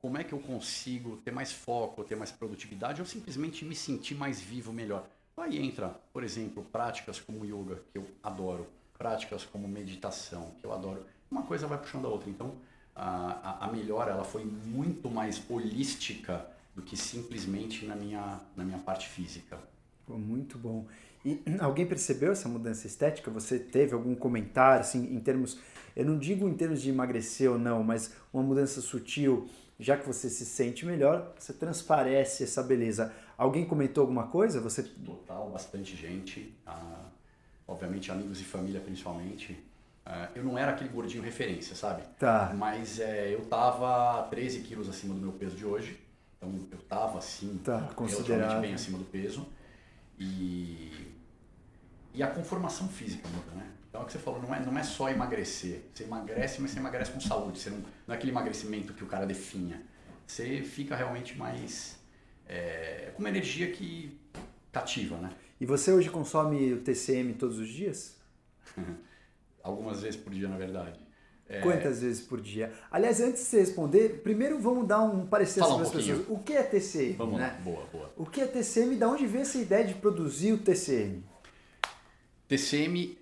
[0.00, 4.14] como é que eu consigo ter mais foco, ter mais produtividade ou simplesmente me sentir
[4.14, 5.06] mais vivo, melhor.
[5.36, 8.66] Aí entra, por exemplo, práticas como yoga, que eu adoro,
[8.96, 11.04] práticas como meditação, que eu adoro.
[11.30, 12.30] Uma coisa vai puxando a outra.
[12.30, 12.54] Então,
[12.94, 18.78] a, a, melhora ela foi muito mais holística do que simplesmente na minha, na minha
[18.78, 19.58] parte física.
[20.08, 20.86] Muito bom.
[21.24, 23.30] E alguém percebeu essa mudança estética?
[23.30, 25.58] Você teve algum comentário, assim, em termos,
[25.94, 30.06] eu não digo em termos de emagrecer ou não, mas uma mudança sutil, já que
[30.06, 33.12] você se sente melhor, você transparece essa beleza.
[33.36, 34.60] Alguém comentou alguma coisa?
[34.60, 37.04] Você total, bastante gente, ah,
[37.66, 39.58] obviamente amigos e família principalmente.
[40.04, 42.02] Ah, eu não era aquele gordinho referência, sabe?
[42.18, 42.52] Tá.
[42.56, 46.00] Mas é, eu tava 13 quilos acima do meu peso de hoje.
[46.36, 49.48] Então eu tava assim, tá, relativamente bem acima do peso.
[50.18, 51.12] E,
[52.14, 53.72] e a conformação física muda, né?
[53.88, 55.82] Então é o que você falou, não é, não é só emagrecer.
[55.92, 57.58] Você emagrece, mas você emagrece com saúde.
[57.58, 59.82] Você não, não é aquele emagrecimento que o cara definha.
[60.26, 61.98] Você fica realmente mais.
[62.48, 64.20] É, com uma energia que
[64.70, 65.30] cativa, né?
[65.60, 68.16] E você hoje consome o TCM todos os dias?
[69.62, 71.00] Algumas vezes por dia, na verdade.
[71.48, 71.60] É...
[71.60, 72.72] Quantas vezes por dia?
[72.90, 76.26] Aliás, antes de você responder, primeiro vamos dar um parecer Fala sobre um as pessoas.
[76.28, 77.12] O que é TCM?
[77.14, 77.46] Vamos né?
[77.46, 78.12] lá, boa, boa.
[78.16, 81.24] O que é TCM e de onde veio essa ideia de produzir o TCM?
[82.48, 83.18] TCM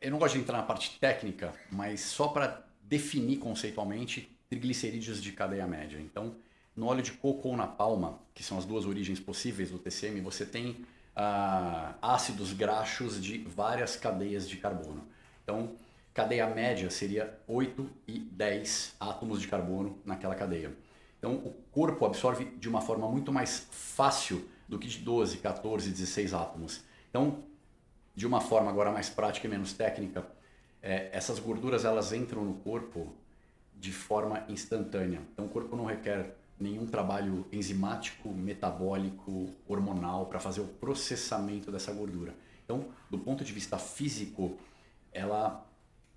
[0.00, 5.32] eu não gosto de entrar na parte técnica, mas só para definir conceitualmente triglicerídeos de
[5.32, 5.98] cadeia média.
[6.00, 6.36] Então,
[6.74, 10.20] no óleo de coco ou na palma, que são as duas origens possíveis do TCM,
[10.20, 10.84] você tem
[11.18, 15.04] ah, ácidos graxos de várias cadeias de carbono.
[15.42, 15.72] Então,
[16.14, 20.72] cadeia média seria 8 e 10 átomos de carbono naquela cadeia.
[21.18, 25.90] Então, o corpo absorve de uma forma muito mais fácil do que de 12, 14,
[25.90, 26.84] 16 átomos.
[27.10, 27.42] Então,
[28.14, 30.24] de uma forma agora mais prática e menos técnica,
[30.80, 33.12] é, essas gorduras elas entram no corpo
[33.74, 35.20] de forma instantânea.
[35.32, 41.92] Então o corpo não requer nenhum trabalho enzimático, metabólico, hormonal para fazer o processamento dessa
[41.92, 42.34] gordura.
[42.64, 44.58] Então, do ponto de vista físico,
[45.12, 45.66] ela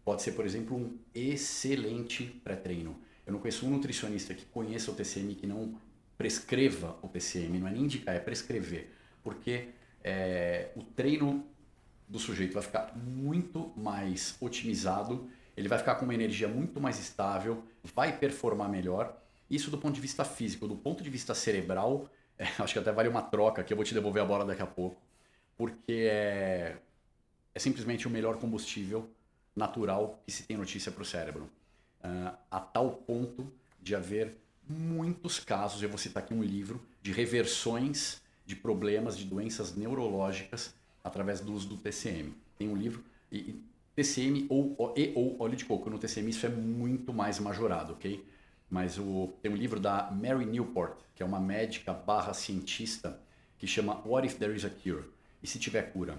[0.04, 2.96] pode ser, por exemplo, um excelente pré-treino.
[3.26, 5.76] Eu não conheço um nutricionista que conheça o TCM que não
[6.18, 8.92] prescreva o TCM, não é nem indicar, é prescrever,
[9.24, 9.70] porque
[10.04, 11.46] é, o treino
[12.08, 17.00] do sujeito vai ficar muito mais otimizado, ele vai ficar com uma energia muito mais
[17.00, 17.64] estável,
[17.96, 19.18] vai performar melhor.
[19.52, 22.92] Isso do ponto de vista físico, do ponto de vista cerebral, é, acho que até
[22.92, 25.00] vale uma troca, que eu vou te devolver a bola daqui a pouco,
[25.58, 26.78] porque é,
[27.54, 29.10] é simplesmente o melhor combustível
[29.54, 31.50] natural que se tem notícia para o cérebro.
[32.02, 34.38] Uh, a tal ponto de haver
[34.68, 40.74] muitos casos, eu vou citar aqui um livro, de reversões de problemas, de doenças neurológicas
[41.04, 42.34] através do uso do TCM.
[42.58, 43.62] Tem um livro E,
[43.96, 45.90] TCM ou, e, ou óleo de coco.
[45.90, 48.24] No TCM isso é muito mais majorado, ok?
[48.72, 53.20] Mas o, tem um livro da Mary Newport, que é uma médica barra cientista,
[53.58, 55.12] que chama What If There Is a Cure?
[55.44, 56.18] E se tiver cura?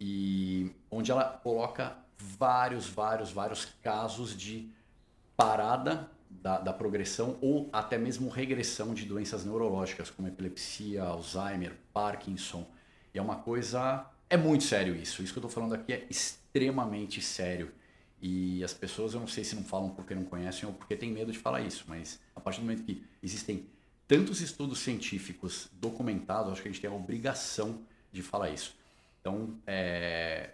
[0.00, 4.70] E onde ela coloca vários, vários, vários casos de
[5.36, 12.64] parada da, da, progressão ou até mesmo regressão de doenças neurológicas, como epilepsia, Alzheimer, Parkinson.
[13.12, 14.06] E é uma coisa.
[14.30, 15.20] É muito sério isso.
[15.20, 17.72] Isso que eu estou falando aqui é extremamente sério.
[18.20, 21.12] E as pessoas, eu não sei se não falam porque não conhecem ou porque têm
[21.12, 23.66] medo de falar isso, mas a partir do momento que existem
[24.08, 27.80] tantos estudos científicos documentados, acho que a gente tem a obrigação
[28.12, 28.76] de falar isso.
[29.20, 30.50] Então, é,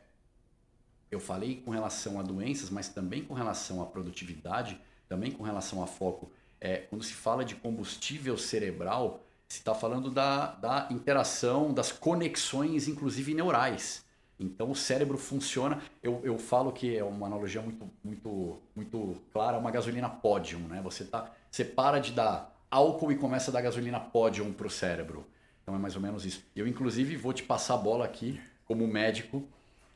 [1.11, 5.83] eu falei com relação a doenças, mas também com relação à produtividade, também com relação
[5.83, 6.33] a foco.
[6.61, 12.89] É, quando se fala de combustível cerebral, se está falando da, da interação, das conexões,
[12.89, 14.03] inclusive neurais.
[14.39, 15.81] Então o cérebro funciona.
[16.03, 20.81] Eu, eu falo que é uma analogia muito, muito, muito clara, uma gasolina pódium, né?
[20.83, 24.71] Você tá, você para de dar álcool e começa a dar gasolina pódium para o
[24.71, 25.27] cérebro.
[25.63, 26.45] Então é mais ou menos isso.
[26.57, 29.47] Eu inclusive vou te passar a bola aqui como médico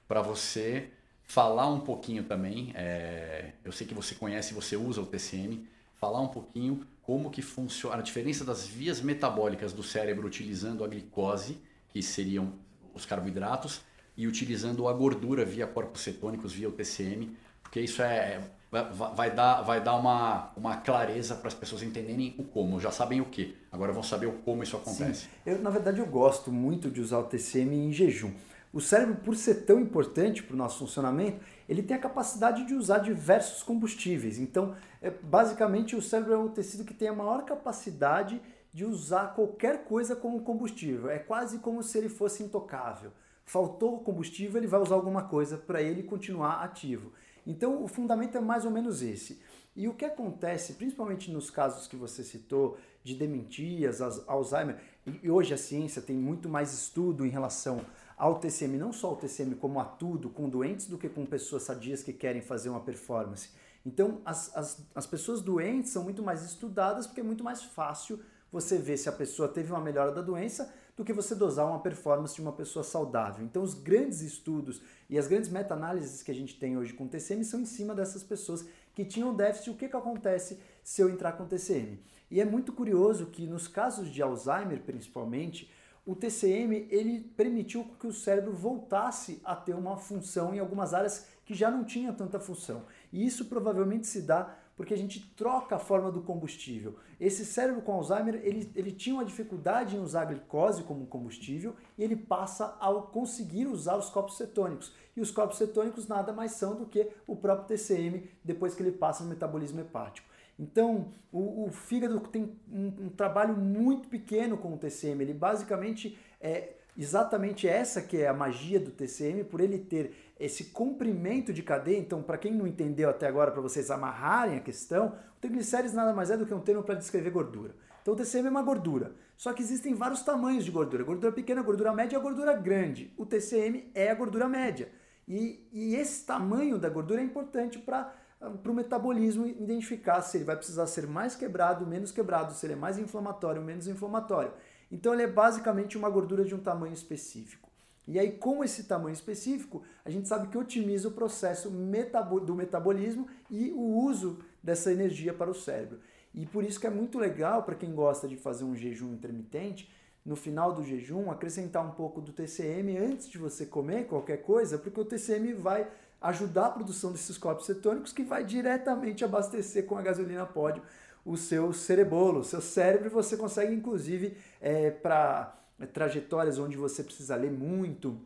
[0.07, 0.91] para você
[1.27, 5.67] falar um pouquinho também, é, eu sei que você conhece, você usa o TCM,
[5.97, 10.89] falar um pouquinho como que funciona a diferença das vias metabólicas do cérebro utilizando a
[10.89, 11.59] glicose,
[11.89, 12.53] que seriam
[12.95, 13.81] os carboidratos,
[14.17, 18.41] e utilizando a gordura via corpos cetônicos, via o TCM, porque isso é
[18.71, 22.81] vai dar, vai dar uma, uma clareza para as pessoas entenderem o como.
[22.81, 25.23] Já sabem o que, agora vão saber o como isso acontece.
[25.23, 25.29] Sim.
[25.45, 28.33] Eu, na verdade, eu gosto muito de usar o TCM em jejum.
[28.73, 32.75] O cérebro, por ser tão importante para o nosso funcionamento, ele tem a capacidade de
[32.75, 34.39] usar diversos combustíveis.
[34.39, 38.41] Então, é, basicamente, o cérebro é um tecido que tem a maior capacidade
[38.75, 41.09] de usar qualquer coisa como combustível.
[41.09, 43.13] É quase como se ele fosse intocável.
[43.47, 47.13] Faltou combustível, ele vai usar alguma coisa para ele continuar ativo.
[47.47, 49.41] Então, o fundamento é mais ou menos esse.
[49.77, 54.81] E o que acontece, principalmente nos casos que você citou, de dementias, Alzheimer,
[55.23, 57.87] e hoje a ciência tem muito mais estudo em relação
[58.17, 61.63] ao TCM, não só o TCM como a tudo, com doentes do que com pessoas
[61.63, 63.51] sadias que querem fazer uma performance.
[63.85, 68.19] Então, as, as, as pessoas doentes são muito mais estudadas porque é muito mais fácil
[68.51, 71.79] você ver se a pessoa teve uma melhora da doença do que você dosar uma
[71.79, 73.45] performance de uma pessoa saudável.
[73.45, 74.81] Então, os grandes estudos
[75.11, 78.23] e as grandes meta-análises que a gente tem hoje com TCM são em cima dessas
[78.23, 79.71] pessoas que tinham déficit.
[79.71, 82.01] O que, que acontece se eu entrar com TCM?
[82.31, 85.71] E é muito curioso que nos casos de Alzheimer, principalmente,
[86.07, 91.27] o TCM ele permitiu que o cérebro voltasse a ter uma função em algumas áreas
[91.45, 92.85] que já não tinha tanta função.
[93.13, 96.97] E isso provavelmente se dá porque a gente troca a forma do combustível.
[97.19, 101.75] Esse cérebro com Alzheimer, ele, ele tinha uma dificuldade em usar a glicose como combustível
[101.97, 104.95] e ele passa a conseguir usar os corpos cetônicos.
[105.17, 108.93] E os corpos cetônicos nada mais são do que o próprio TCM depois que ele
[108.93, 110.29] passa no metabolismo hepático.
[110.59, 115.23] Então, o, o fígado tem um, um, trabalho muito pequeno com o TCM.
[115.23, 120.67] Ele basicamente é exatamente essa que é a magia do TCM, por ele ter esse
[120.67, 121.99] comprimento de cadeia.
[121.99, 126.13] Então, para quem não entendeu até agora, para vocês amarrarem a questão, o triglicérides nada
[126.13, 127.75] mais é do que um termo para descrever gordura.
[128.03, 129.15] Então, o TCM é uma gordura.
[129.37, 133.13] Só que existem vários tamanhos de gordura: gordura pequena, gordura média e gordura grande.
[133.17, 134.91] O TCM é a gordura média.
[135.27, 140.57] E, e esse tamanho da gordura é importante para o metabolismo identificar se ele vai
[140.57, 144.53] precisar ser mais quebrado, menos quebrado, se ele é mais inflamatório, menos inflamatório.
[144.91, 147.66] Então ele é basicamente uma gordura de um tamanho específico.
[148.07, 153.27] E aí, com esse tamanho específico, a gente sabe que otimiza o processo do metabolismo
[153.51, 155.99] e o uso dessa energia para o cérebro.
[156.33, 159.91] E por isso que é muito legal para quem gosta de fazer um jejum intermitente,
[160.25, 164.77] no final do jejum, acrescentar um pouco do TCM antes de você comer qualquer coisa,
[164.77, 165.89] porque o TCM vai
[166.21, 170.83] ajudar a produção desses corpos cetônicos que vai diretamente abastecer com a gasolina pódio
[171.27, 175.56] o seu cerebolo, o seu cérebro, você consegue inclusive é, para
[175.93, 178.19] trajetórias onde você precisa ler muito,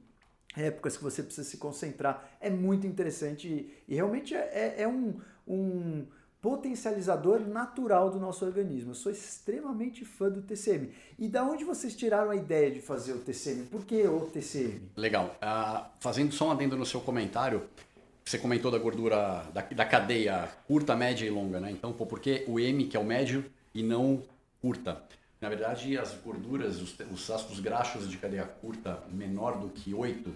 [0.57, 4.89] épocas que você precisa se concentrar, é muito interessante e, e realmente é, é, é
[4.89, 6.07] um, um
[6.41, 8.91] potencializador natural do nosso organismo.
[8.91, 10.91] Eu sou extremamente fã do TCM.
[11.19, 13.67] E da onde vocês tiraram a ideia de fazer o TCM?
[13.67, 14.81] Por que o TCM?
[14.97, 15.37] Legal.
[15.43, 17.63] Uh, fazendo só um adendo no seu comentário,
[18.25, 21.71] você comentou da gordura da, da cadeia curta, média e longa, né?
[21.71, 23.45] Então, pô, por que o M, que é o médio,
[23.75, 24.23] e não
[24.63, 25.03] curta?
[25.41, 30.31] Na verdade, as gorduras, os, os ácidos graxos de cadeia curta menor do que 8,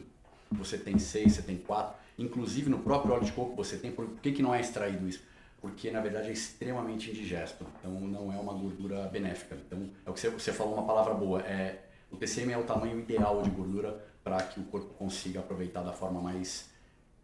[0.50, 1.94] você tem 6, você tem 4.
[2.18, 3.92] Inclusive no próprio óleo de coco você tem.
[3.92, 5.22] Por que, que não é extraído isso?
[5.60, 7.66] Porque na verdade é extremamente indigesto.
[7.78, 9.56] Então não é uma gordura benéfica.
[9.66, 11.40] Então é o que você, você falou uma palavra boa.
[11.42, 15.82] É, o TCM é o tamanho ideal de gordura para que o corpo consiga aproveitar
[15.82, 16.70] da forma mais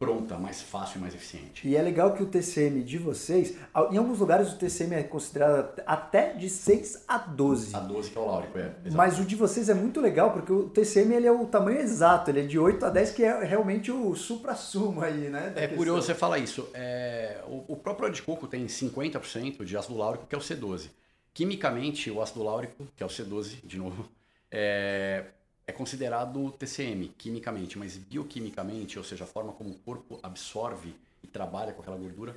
[0.01, 1.69] pronta, mais fácil e mais eficiente.
[1.69, 3.55] E é legal que o TCM de vocês,
[3.93, 7.77] em alguns lugares o TCM é considerado até de 6 a 12.
[7.77, 8.63] A 12 que é o láurico, é.
[8.63, 8.97] Exatamente.
[8.97, 12.31] Mas o de vocês é muito legal, porque o TCM ele é o tamanho exato,
[12.31, 15.53] ele é de 8 a 10, que é realmente o supra-sumo aí, né?
[15.55, 15.77] É questão.
[15.77, 16.67] curioso você falar isso.
[16.73, 20.41] É, o, o próprio óleo de coco tem 50% de ácido láurico, que é o
[20.41, 20.89] C12.
[21.35, 24.09] Quimicamente, o ácido láurico, que é o C12, de novo,
[24.51, 25.27] é,
[25.71, 31.27] é considerado TCM quimicamente, mas bioquimicamente, ou seja, a forma como o corpo absorve e
[31.27, 32.37] trabalha com aquela gordura,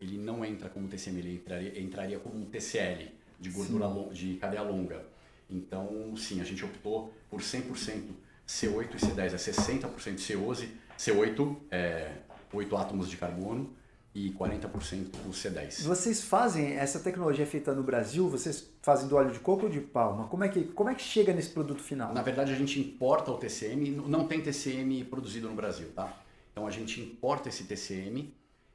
[0.00, 4.62] ele não entra como TCM, ele entraria, entraria como um TCL, de gordura de cadeia
[4.62, 5.04] longa.
[5.48, 8.10] Então, sim, a gente optou por 100%
[8.46, 10.68] C8 e C10, é 60% C11,
[10.98, 12.12] C8 é
[12.52, 13.70] 8 átomos de carbono
[14.14, 15.84] e 40% o C10.
[15.84, 18.28] Vocês fazem essa tecnologia feita no Brasil?
[18.28, 20.26] Vocês fazem do óleo de coco ou de palma?
[20.26, 22.12] Como é que como é que chega nesse produto final?
[22.12, 26.12] Na verdade, a gente importa o TCM, não tem TCM produzido no Brasil, tá?
[26.52, 28.34] Então a gente importa esse TCM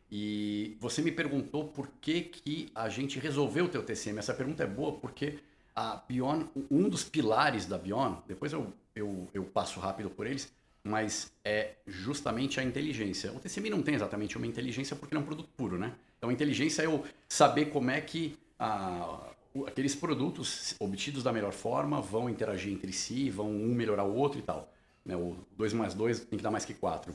[0.10, 4.20] e você me perguntou por que, que a gente resolveu ter o TCM.
[4.20, 5.40] Essa pergunta é boa porque
[5.76, 10.50] a Bion, um dos pilares da Bion, depois eu, eu, eu passo rápido por eles,
[10.86, 13.32] mas é justamente a inteligência.
[13.34, 15.94] O TCM não tem exatamente uma inteligência porque é um produto puro, né?
[16.18, 19.32] Então, inteligência é eu saber como é que a,
[19.66, 24.38] aqueles produtos obtidos da melhor forma vão interagir entre si, vão um melhorar o outro
[24.38, 24.72] e tal.
[25.04, 25.16] Né?
[25.16, 27.14] O 2 mais 2 tem que dar mais que 4.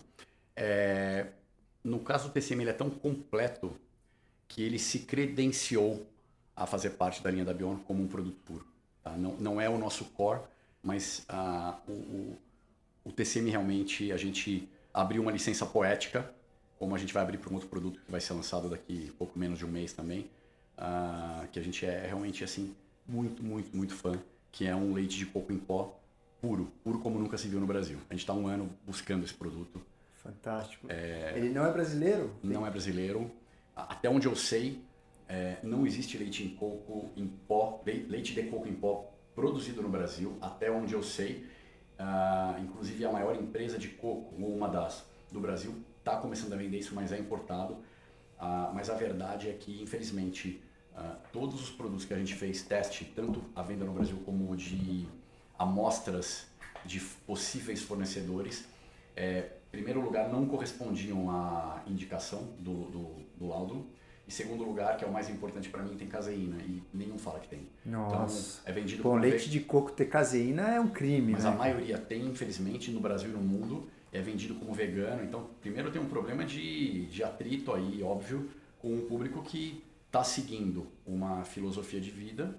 [0.57, 1.29] É,
[1.85, 3.77] no caso do TCM, ele é tão completo
[4.49, 6.05] que ele se credenciou
[6.57, 8.67] a fazer parte da linha da Bion como um produto puro.
[9.01, 9.13] Tá?
[9.17, 10.41] Não, não é o nosso core,
[10.83, 12.10] mas uh, o
[13.21, 16.31] o TCM realmente, a gente abriu uma licença poética,
[16.79, 19.39] como a gente vai abrir para um outro produto que vai ser lançado daqui pouco
[19.39, 20.31] menos de um mês também,
[20.79, 22.75] uh, que a gente é realmente assim
[23.07, 24.19] muito, muito, muito fã,
[24.51, 26.01] que é um leite de coco em pó
[26.41, 27.99] puro, puro como nunca se viu no Brasil.
[28.09, 29.83] A gente está um ano buscando esse produto.
[30.15, 30.87] Fantástico.
[30.89, 31.35] É...
[31.37, 32.33] Ele não é brasileiro?
[32.43, 33.31] Não é brasileiro.
[33.77, 34.83] Até onde eu sei,
[35.29, 39.89] é, não existe leite em coco em pó, leite de coco em pó produzido no
[39.89, 41.47] Brasil, até onde eu sei.
[42.01, 46.57] Uh, inclusive a maior empresa de coco, ou uma das do Brasil, está começando a
[46.57, 47.75] vender isso, mas é importado.
[47.75, 50.63] Uh, mas a verdade é que, infelizmente,
[50.97, 54.57] uh, todos os produtos que a gente fez teste, tanto a venda no Brasil como
[54.57, 55.07] de
[55.59, 56.47] amostras
[56.87, 58.65] de possíveis fornecedores,
[59.15, 63.87] é, em primeiro lugar, não correspondiam à indicação do, do, do laudo.
[64.31, 67.41] Em segundo lugar, que é o mais importante para mim, tem caseína e nenhum fala
[67.41, 67.67] que tem.
[67.85, 68.61] Nossa.
[68.61, 69.51] Então, é vendido Bom, leite ve...
[69.51, 71.51] de coco ter caseína é um crime, Mas né?
[71.51, 75.25] a maioria tem, infelizmente, no Brasil e no mundo, é vendido como vegano.
[75.25, 80.23] Então, primeiro tem um problema de, de atrito aí, óbvio, com um público que está
[80.23, 82.57] seguindo uma filosofia de vida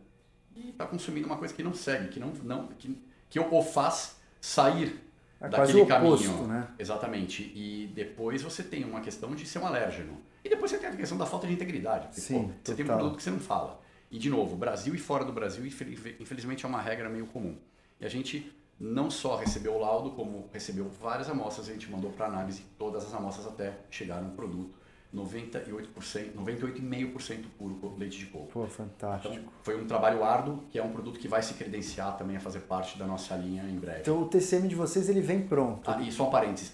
[0.54, 4.18] e está consumindo uma coisa que não segue, que não, não que, que o faz
[4.42, 5.00] sair
[5.42, 6.48] é daquele oposto, caminho.
[6.48, 6.68] Né?
[6.78, 7.52] Exatamente.
[7.56, 10.18] E depois você tem uma questão de ser um alérgeno.
[10.44, 12.08] E depois você tem a questão da falta de integridade.
[12.08, 13.82] Porque, Sim, pô, você tem um produto que você não fala.
[14.10, 17.58] E, de novo, Brasil e fora do Brasil, infelizmente, é uma regra meio comum.
[18.00, 22.12] E a gente não só recebeu o laudo, como recebeu várias amostras, a gente mandou
[22.12, 24.81] para análise todas as amostras até chegar no produto
[25.14, 28.48] 98%, 98,5% puro leite de coco.
[28.48, 29.34] Pô, fantástico.
[29.34, 32.40] Então, foi um trabalho árduo, que é um produto que vai se credenciar também a
[32.40, 34.02] fazer parte da nossa linha em breve.
[34.02, 35.90] Então o TCM de vocês ele vem pronto.
[35.90, 36.74] Ah, e só um parênteses.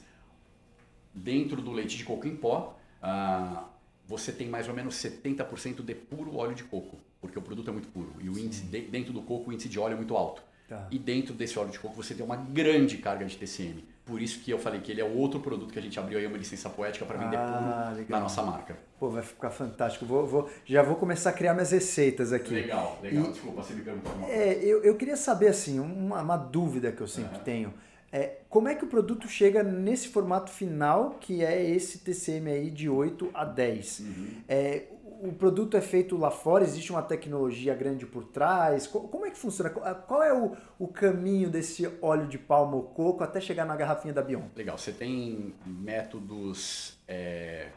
[1.13, 3.65] Dentro do leite de coco em pó, ah,
[4.05, 7.73] você tem mais ou menos 70% de puro óleo de coco, porque o produto é
[7.73, 8.13] muito puro.
[8.21, 10.43] E o índice de, dentro do coco, o índice de óleo é muito alto.
[10.69, 10.88] Tá.
[10.91, 13.83] E dentro desse óleo de coco você tem uma grande carga de TCM.
[14.08, 16.26] Por isso que eu falei que ele é outro produto que a gente abriu aí
[16.26, 18.05] uma licença poética para vender ah, puro legal.
[18.10, 18.78] na nossa marca.
[18.97, 20.05] Pô, vai ficar fantástico.
[20.05, 22.53] Vou, vou, já vou começar a criar minhas receitas aqui.
[22.53, 23.26] Legal, legal.
[23.26, 24.60] E, Desculpa, você me perguntou alguma é, coisa.
[24.62, 27.43] É, eu, eu queria saber, assim, uma, uma dúvida que eu sempre uhum.
[27.43, 27.74] tenho.
[28.10, 32.72] É, como é que o produto chega nesse formato final, que é esse TCM aí
[32.72, 33.99] de 8 a 10?
[33.99, 34.28] Uhum.
[34.47, 34.84] É,
[35.22, 38.88] o produto é feito lá fora, existe uma tecnologia grande por trás?
[38.88, 39.70] Como é que funciona?
[39.70, 44.13] Qual é o, o caminho desse óleo de palma ou coco até chegar na garrafinha
[44.13, 44.43] da Bion?
[44.55, 47.70] Legal, você tem métodos é,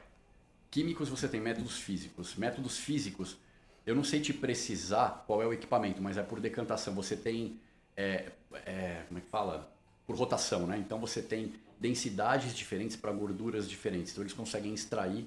[0.70, 2.36] químicos, você tem métodos físicos.
[2.36, 3.38] Métodos físicos,
[3.86, 6.94] eu não sei te precisar qual é o equipamento, mas é por decantação.
[6.94, 7.60] Você tem,
[7.96, 8.26] é,
[8.66, 9.70] é, como é que fala?
[10.10, 10.76] por rotação, né?
[10.76, 14.10] Então você tem densidades diferentes para gorduras diferentes.
[14.10, 15.24] Então eles conseguem extrair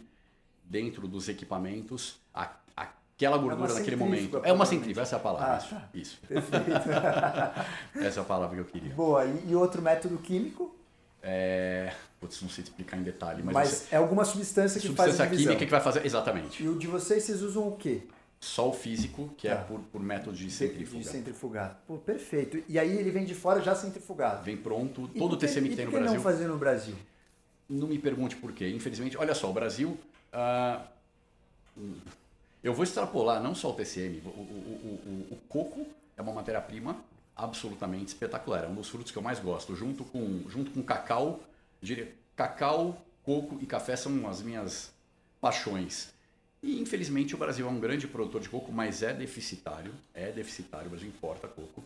[0.64, 4.42] dentro dos equipamentos a, aquela gordura é naquele momento.
[4.44, 5.54] É uma centrífuga, essa é a palavra.
[5.54, 5.58] Ah,
[5.94, 6.20] isso.
[6.28, 6.36] Tá.
[6.40, 6.50] isso.
[8.06, 8.94] essa é a palavra que eu queria.
[8.94, 9.26] Boa.
[9.26, 10.76] E, e outro método químico?
[11.22, 11.94] É...
[12.20, 13.54] Putz, não sei explicar em detalhe, mas.
[13.54, 13.96] Mas você...
[13.96, 15.30] é alguma substância que substância faz.
[15.30, 16.06] Substância química que vai fazer.
[16.06, 16.64] Exatamente.
[16.64, 18.02] E o de vocês, vocês usam o quê?
[18.40, 19.62] Só o físico, que é tá.
[19.62, 21.02] é por, por método de centrifugar.
[21.02, 21.80] De centrifugar.
[21.88, 22.62] Pô, perfeito.
[22.68, 24.44] E aí ele vem de fora já centrifugado.
[24.44, 26.08] Vem pronto, todo o TCM que tem no Brasil.
[26.08, 26.96] Por que não fazer no Brasil?
[27.70, 28.70] não me pergunte por quê.
[28.70, 29.98] Infelizmente, olha só, o Brasil.
[30.34, 30.86] Ah,
[32.64, 35.86] eu vou extrapolar não só o TCM, o, o- o- o- coco
[36.18, 36.98] é uma matéria-prima
[37.36, 38.64] absolutamente espetacular.
[38.64, 39.76] É um dos frutos que eu mais gosto.
[39.76, 41.42] Junto com, junto com cacau,
[41.82, 44.94] diria, cacau, coco e café são as minhas
[45.42, 46.14] paixões.
[46.62, 49.94] E infelizmente o Brasil é um grande produtor de coco, mas é deficitário.
[50.14, 51.84] É deficitário, o Brasil importa coco.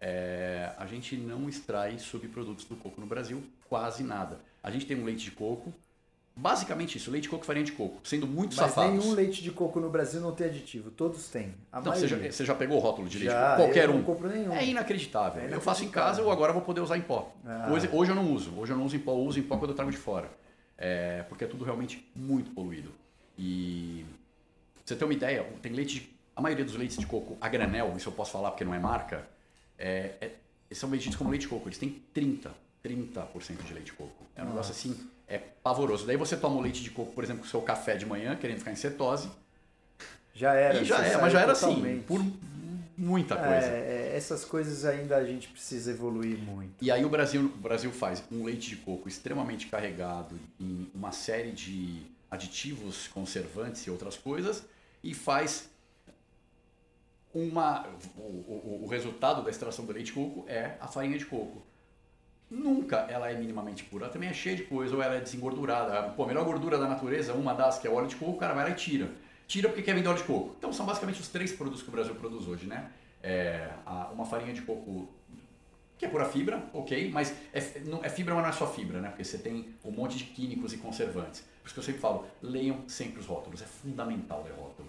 [0.00, 4.38] É, a gente não extrai subprodutos do coco no Brasil, quase nada.
[4.62, 5.72] A gente tem um leite de coco,
[6.34, 8.92] basicamente isso, leite de coco e farinha de coco, sendo muito Mas safados.
[9.04, 10.90] nenhum leite de coco no Brasil não tem aditivo.
[10.90, 11.54] Todos têm.
[11.70, 13.28] A Não, você já, você já pegou o rótulo de leite?
[13.30, 13.62] de Já, coco?
[13.64, 13.94] Qualquer um.
[13.98, 14.52] não compro nenhum.
[14.52, 15.42] É inacreditável.
[15.42, 15.92] É Eu faço em inacreditável.
[15.92, 17.32] casa, eu agora vou poder usar em pó.
[17.44, 17.68] Ah.
[17.72, 18.52] Hoje, hoje eu não uso.
[18.58, 20.30] Hoje eu não uso em pó, eu uso em pó quando eu trago de fora.
[20.78, 22.90] É, porque é tudo realmente muito poluído.
[23.38, 24.04] E
[24.74, 27.48] pra você ter uma ideia, tem leite de, A maioria dos leites de coco a
[27.48, 29.28] granel, isso eu posso falar porque não é marca,
[29.78, 31.68] é, é- são vendidos como leite de coco.
[31.68, 32.50] Eles têm 30,
[32.84, 34.24] 30% de leite de coco.
[34.36, 34.96] É um negócio assim,
[35.28, 36.06] é pavoroso.
[36.06, 38.34] Daí você toma o leite de coco, por exemplo, com o seu café de manhã,
[38.36, 39.28] querendo ficar em cetose,
[40.34, 40.78] Já era.
[40.80, 42.04] e já é, mas já era assim, totalmente.
[42.04, 42.20] por
[42.96, 43.66] muita coisa.
[43.66, 46.72] É, é, essas coisas ainda a gente precisa evoluir muito.
[46.82, 51.12] E aí o Brasil, o Brasil faz um leite de coco extremamente carregado em uma
[51.12, 54.64] série de aditivos, conservantes e outras coisas,
[55.04, 55.68] e faz
[57.34, 57.86] uma.
[58.16, 61.62] O, o- o resultado da extração do leite de coco é a farinha de coco.
[62.52, 66.10] Nunca ela é minimamente pura, ela também é cheia de coisa, ou ela é desengordurada.
[66.10, 68.52] Pô, a melhor gordura da natureza, uma das que é óleo de coco, o cara
[68.52, 69.10] vai lá e tira.
[69.48, 70.54] Tira porque quer vender óleo de coco.
[70.58, 72.90] Então são basicamente os três produtos que o Brasil produz hoje, né?
[73.22, 73.70] É,
[74.12, 75.08] uma farinha de coco
[75.96, 77.58] que é pura fibra, ok, mas é,
[78.02, 79.08] é fibra, mas não é só fibra, né?
[79.08, 81.40] Porque você tem um monte de químicos e conservantes.
[81.62, 84.88] Por isso que eu sempre falo, leiam sempre os rótulos, é fundamental ler rótulo.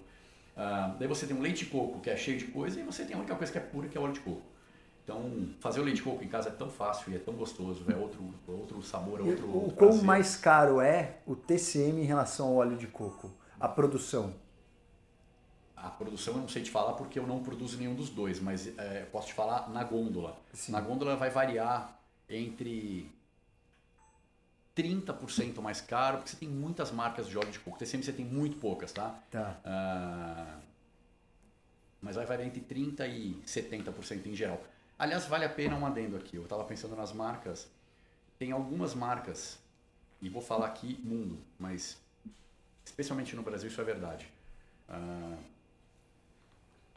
[0.58, 3.06] Ah, daí você tem um leite de coco que é cheio de coisa e você
[3.06, 4.42] tem a única coisa que é pura, que é óleo de coco.
[5.04, 7.84] Então, fazer o leite de coco em casa é tão fácil e é tão gostoso,
[7.92, 12.48] é outro, outro sabor, é outro o quão mais caro é o TCM em relação
[12.48, 13.30] ao óleo de coco?
[13.60, 14.34] A produção.
[15.76, 18.68] A produção eu não sei te falar porque eu não produzo nenhum dos dois, mas
[18.78, 20.38] é, posso te falar na gôndola.
[20.54, 20.72] Sim.
[20.72, 22.00] Na gôndola vai variar
[22.30, 23.12] entre
[24.74, 27.78] 30% mais caro, porque você tem muitas marcas de óleo de coco.
[27.78, 29.20] TCM você tem muito poucas, tá?
[29.30, 29.60] Tá.
[29.66, 30.60] Ah,
[32.02, 34.62] mas vai variar entre 30% e 70% em geral.
[34.98, 36.38] Aliás, vale a pena um adendo aqui.
[36.38, 37.68] Eu estava pensando nas marcas.
[38.38, 39.58] Tem algumas marcas,
[40.24, 41.98] e vou falar aqui mundo, mas
[42.86, 44.26] especialmente no Brasil isso é verdade.
[44.88, 45.38] Ah,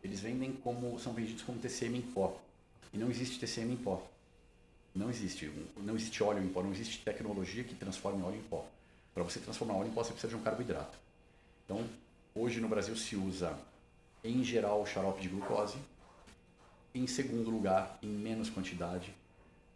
[0.03, 0.97] eles vendem como.
[1.01, 2.41] são vendidos como TCM em pó.
[2.93, 4.07] E não existe TCM em pó.
[4.95, 5.51] Não existe.
[5.77, 8.65] Não existe óleo em pó, não existe tecnologia que transforme óleo em pó.
[9.13, 10.97] Para você transformar óleo em pó, você precisa de um carboidrato.
[11.65, 11.85] Então,
[12.33, 13.59] hoje no Brasil se usa,
[14.23, 15.79] em geral, xarope de glucose.
[16.97, 19.13] Em segundo lugar, em menos quantidade,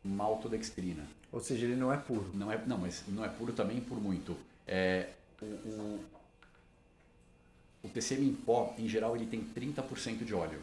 [0.03, 1.07] maltodextrina.
[1.31, 2.31] Ou seja, ele não é puro.
[2.33, 4.35] Não, é, não, mas não é puro também por muito.
[4.67, 5.11] É,
[5.43, 6.05] o, o,
[7.83, 10.63] o TCM em pó, em geral, ele tem 30% de óleo.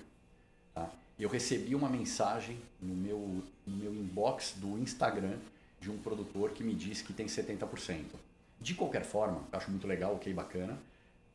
[0.74, 0.90] Tá?
[1.20, 5.38] Eu recebi uma mensagem no meu, no meu inbox do Instagram
[5.80, 8.04] de um produtor que me disse que tem 70%.
[8.60, 10.76] De qualquer forma, acho muito legal, ok, bacana.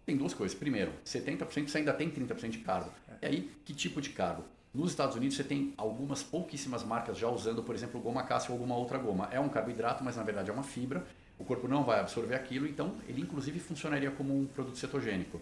[0.05, 0.59] Tem duas coisas.
[0.59, 2.91] Primeiro, 70% você ainda tem 30% de carbo.
[3.21, 4.43] E aí, que tipo de carbo?
[4.75, 8.59] Nos Estados Unidos você tem algumas pouquíssimas marcas já usando, por exemplo, goma cássio ou
[8.59, 9.29] alguma outra goma.
[9.31, 11.05] É um carboidrato, mas na verdade é uma fibra.
[11.39, 15.41] O corpo não vai absorver aquilo, então ele inclusive funcionaria como um produto cetogênico.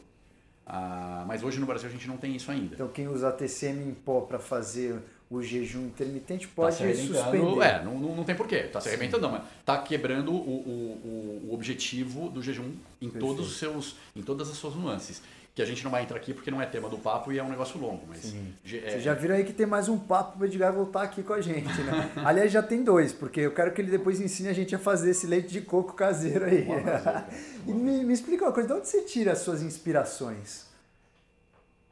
[0.66, 2.74] Ah, mas hoje no Brasil a gente não tem isso ainda.
[2.74, 7.14] Então quem usa TCM em pó para fazer o jejum intermitente Tá pode arrebentando.
[7.18, 7.60] suspender.
[7.64, 8.64] É, não, não, não tem porquê.
[8.64, 13.08] Tá se arrebentando, não, mas tá quebrando o, o, o- o objetivo do jejum em
[13.08, 13.18] Perfeito.
[13.26, 15.22] todos os seus, em todas as suas nuances.
[15.54, 17.42] Que a gente não vai entrar aqui porque não é tema do papo e é
[17.42, 18.54] um negócio longo, mas Sim.
[18.64, 21.32] é- Vocês já viram aí que tem mais um papo pro Edgar voltar aqui com
[21.32, 22.12] a gente, né?
[22.24, 25.10] Aliás, já tem dois, porque eu quero que ele depois ensine a gente a fazer
[25.10, 26.64] esse leite de coco caseiro aí.
[26.64, 27.24] Prazer,
[27.66, 30.70] e me, me explica uma coisa, de onde você tira as suas inspirações?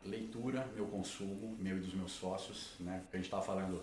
[0.05, 3.03] leitura, meu consumo, meu e dos meus sócios, né?
[3.13, 3.83] A gente estava falando,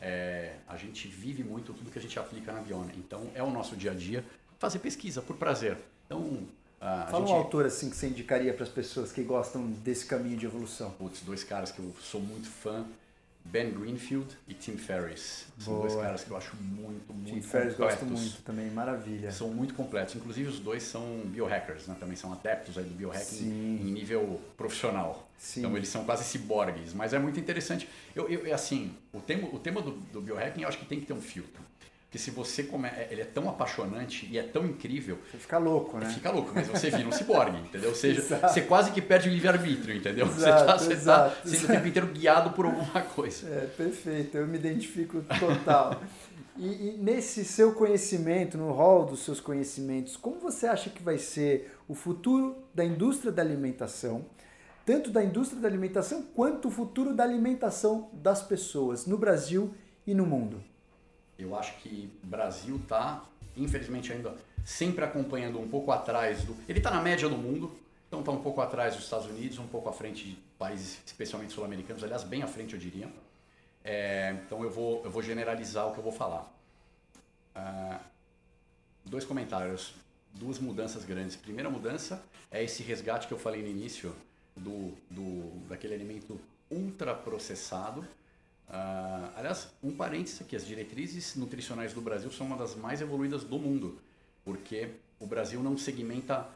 [0.00, 2.92] é, a gente vive muito tudo que a gente aplica na Biona.
[2.96, 4.24] Então é o nosso dia a dia
[4.58, 5.76] fazer pesquisa por prazer.
[6.06, 6.46] Então
[6.84, 9.66] a, a Fala gente, um autor assim que você indicaria para as pessoas que gostam
[9.66, 10.90] desse caminho de evolução.
[10.90, 12.84] putz, dois caras que eu sou muito fã,
[13.42, 15.46] Ben Greenfield e Tim Ferriss.
[15.58, 15.88] São Boa.
[15.88, 19.32] dois caras que eu acho muito, muito Tim Ferriss gosto muito também, maravilha.
[19.32, 20.14] São muito completos.
[20.14, 21.96] Inclusive os dois são biohackers, né?
[21.98, 23.80] Também são adeptos aí do biohacking Sim.
[23.80, 25.26] em nível profissional.
[25.38, 25.60] Sim.
[25.60, 27.88] Então eles são quase ciborgues, mas é muito interessante.
[28.14, 31.06] Eu, eu assim, o tema, o tema do, do biohacking eu acho que tem que
[31.06, 31.62] ter um filtro.
[32.14, 35.58] Porque se você come, é- ele é tão apaixonante e é tão incrível, Você fica
[35.58, 36.08] louco, né?
[36.10, 37.88] fica louco, mas você vira um ciborgue, entendeu?
[37.88, 38.52] Ou seja, Exato.
[38.54, 40.26] você quase que perde o livre-arbítrio, entendeu?
[40.28, 41.48] você Exato, tá, você tá exato.
[41.48, 43.48] sendo o tempo inteiro guiado por alguma coisa.
[43.48, 46.00] É, perfeito, eu me identifico total.
[46.56, 51.18] E, e, nesse seu conhecimento, no rol dos seus conhecimentos, como você acha que vai
[51.18, 54.24] ser o futuro da indústria da alimentação,
[54.86, 59.74] tanto da indústria da alimentação quanto o futuro da alimentação das pessoas no Brasil
[60.06, 60.62] e no mundo?
[61.38, 63.24] Eu acho que o Brasil está,
[63.56, 66.56] infelizmente, ainda sempre acompanhando um pouco atrás do.
[66.68, 67.76] Ele está na média do mundo,
[68.08, 71.52] então está um pouco atrás dos Estados Unidos, um pouco à frente de países, especialmente
[71.52, 73.08] sul-americanos, aliás, bem à frente, eu diria.
[73.82, 76.50] É, então eu vou, eu vou generalizar o que eu vou falar.
[77.54, 78.00] Ah,
[79.04, 79.94] dois comentários,
[80.32, 81.36] duas mudanças grandes.
[81.36, 84.14] Primeira mudança é esse resgate que eu falei no início
[84.56, 88.06] do, do daquele alimento ultraprocessado.
[88.68, 93.44] Ah, aliás, um parênteses aqui, as diretrizes nutricionais do Brasil são uma das mais evoluídas
[93.44, 93.98] do mundo,
[94.44, 94.90] porque
[95.20, 96.48] o Brasil não segmenta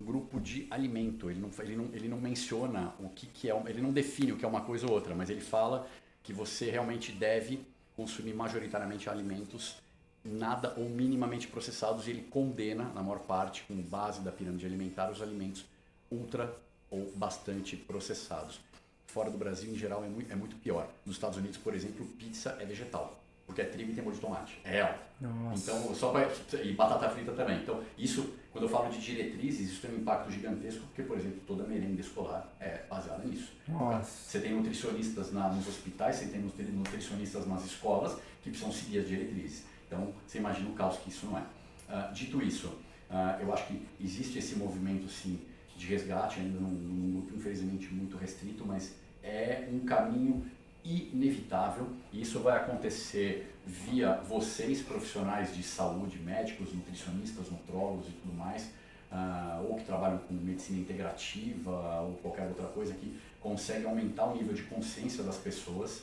[0.00, 3.80] grupo de alimento, ele não, ele não, ele não menciona o que, que é, ele
[3.80, 5.88] não define o que é uma coisa ou outra, mas ele fala
[6.22, 7.60] que você realmente deve
[7.96, 9.76] consumir majoritariamente alimentos
[10.24, 15.10] nada ou minimamente processados e ele condena, na maior parte, como base da pirâmide alimentar,
[15.10, 15.64] os alimentos
[16.10, 16.54] ultra
[16.90, 18.60] ou bastante processados.
[19.06, 20.88] Fora do Brasil, em geral, é muito, é muito pior.
[21.04, 23.22] Nos Estados Unidos, por exemplo, pizza é vegetal.
[23.46, 24.58] Porque é trigo e tem molho de tomate.
[24.64, 24.98] É real.
[25.20, 25.70] Nossa.
[25.70, 26.28] Então, só pra,
[26.62, 27.58] e batata frita também.
[27.62, 31.40] Então, isso, quando eu falo de diretrizes, isso tem um impacto gigantesco, porque, por exemplo,
[31.46, 33.52] toda merenda escolar é baseada nisso.
[33.68, 34.10] Nossa.
[34.10, 39.08] Você tem nutricionistas na, nos hospitais, você tem nutricionistas nas escolas que precisam seguir as
[39.08, 39.64] diretrizes.
[39.86, 41.42] Então, você imagina o caos que isso não é.
[41.42, 42.66] Uh, dito isso,
[43.08, 45.40] uh, eu acho que existe esse movimento, sim,
[45.76, 50.44] de resgate, ainda num, grupo, infelizmente, muito restrito, mas é um caminho
[50.84, 58.34] inevitável e isso vai acontecer via vocês profissionais de saúde, médicos, nutricionistas, nutrólogos e tudo
[58.34, 58.70] mais,
[59.10, 64.36] uh, ou que trabalham com medicina integrativa ou qualquer outra coisa que consegue aumentar o
[64.36, 66.02] nível de consciência das pessoas,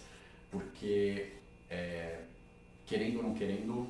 [0.51, 1.31] porque
[1.69, 2.19] é,
[2.85, 3.87] querendo ou não querendo,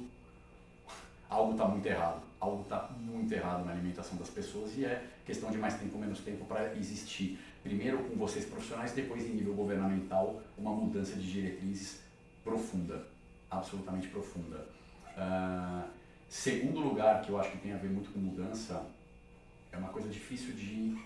[1.29, 2.21] algo está muito errado.
[2.39, 6.19] Algo está muito errado na alimentação das pessoas e é questão de mais tempo menos
[6.19, 12.01] tempo para existir primeiro com vocês profissionais, depois em nível governamental, uma mudança de diretrizes
[12.43, 13.07] profunda,
[13.49, 14.67] absolutamente profunda.
[15.15, 15.87] Uh,
[16.27, 18.85] segundo lugar, que eu acho que tem a ver muito com mudança,
[19.71, 20.97] é uma coisa difícil de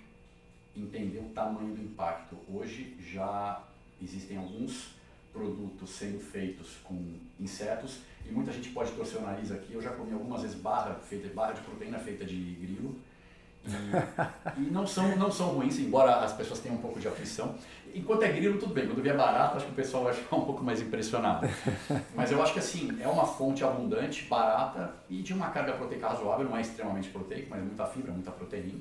[0.76, 2.36] entender o tamanho do impacto.
[2.49, 3.63] Hoje já
[4.01, 4.95] existem alguns
[5.32, 9.74] produtos sendo feitos com insetos e muita gente pode torcer o nariz aqui.
[9.74, 12.99] Eu já comi algumas vezes barra, feita, barra de proteína feita de grilo
[13.68, 17.55] e, e, não, são, não são ruins, embora as pessoas tenham um pouco de aflição.
[17.93, 18.86] Enquanto é grilo, tudo bem.
[18.86, 21.47] Quando vier barato, acho que o pessoal vai ficar um pouco mais impressionado.
[22.15, 26.07] Mas eu acho que assim, é uma fonte abundante, barata e de uma carga proteica
[26.07, 26.45] razoável.
[26.45, 28.80] Não é extremamente proteico, mas muita fibra, muita proteína.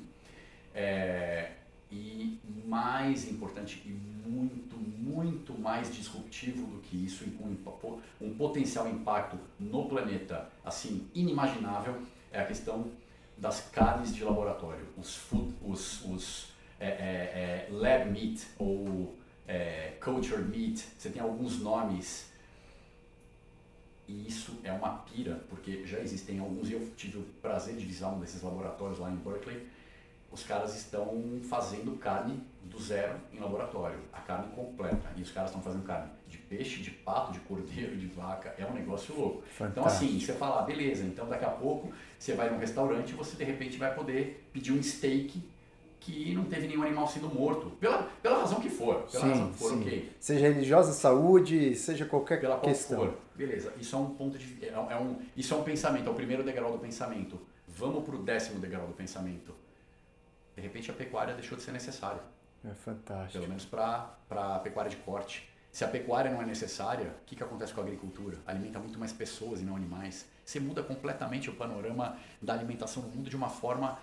[0.75, 1.51] É,
[1.91, 3.91] e mais importante e
[4.29, 7.57] muito, muito mais disruptivo do que isso, com
[8.21, 11.97] um potencial impacto no planeta assim inimaginável,
[12.33, 12.87] é a questão
[13.37, 19.17] das carnes de laboratório, os, food, os, os é, é, é, lab meat ou
[19.47, 22.31] é, culture meat, você tem alguns nomes.
[24.09, 27.85] E isso é uma pira, porque já existem alguns, e eu tive o prazer de
[27.85, 29.67] visitar um desses laboratórios lá em Berkeley,
[30.31, 35.51] os caras estão fazendo carne do zero em laboratório, a carne completa, e os caras
[35.51, 39.43] estão fazendo carne de peixe, de pato, de cordeiro, de vaca, é um negócio louco.
[39.43, 39.71] Fantástico.
[39.71, 43.15] Então assim, você fala, ah, beleza, então daqui a pouco você vai num restaurante e
[43.15, 45.43] você de repente vai poder pedir um steak
[46.01, 49.51] que não teve nenhum animal sendo morto, pela, pela razão que for, pela sim, razão
[49.51, 49.81] que for, sim.
[49.81, 50.13] ok.
[50.21, 52.99] Seja religiosa, saúde, seja qualquer pela questão.
[52.99, 53.19] For.
[53.35, 56.15] Beleza, isso é um ponto de, é, é um, isso é um pensamento, é o
[56.15, 57.41] primeiro degrau do pensamento.
[57.67, 59.53] Vamos para o décimo degrau do pensamento.
[60.55, 62.21] De repente a pecuária deixou de ser necessária.
[62.65, 63.33] É fantástico.
[63.33, 65.49] Pelo menos para a pecuária de corte.
[65.77, 68.39] Se a pecuária não é necessária, o que, que acontece com a agricultura?
[68.47, 70.25] Alimenta muito mais pessoas e não animais.
[70.43, 73.99] Você muda completamente o panorama da alimentação no mundo de uma forma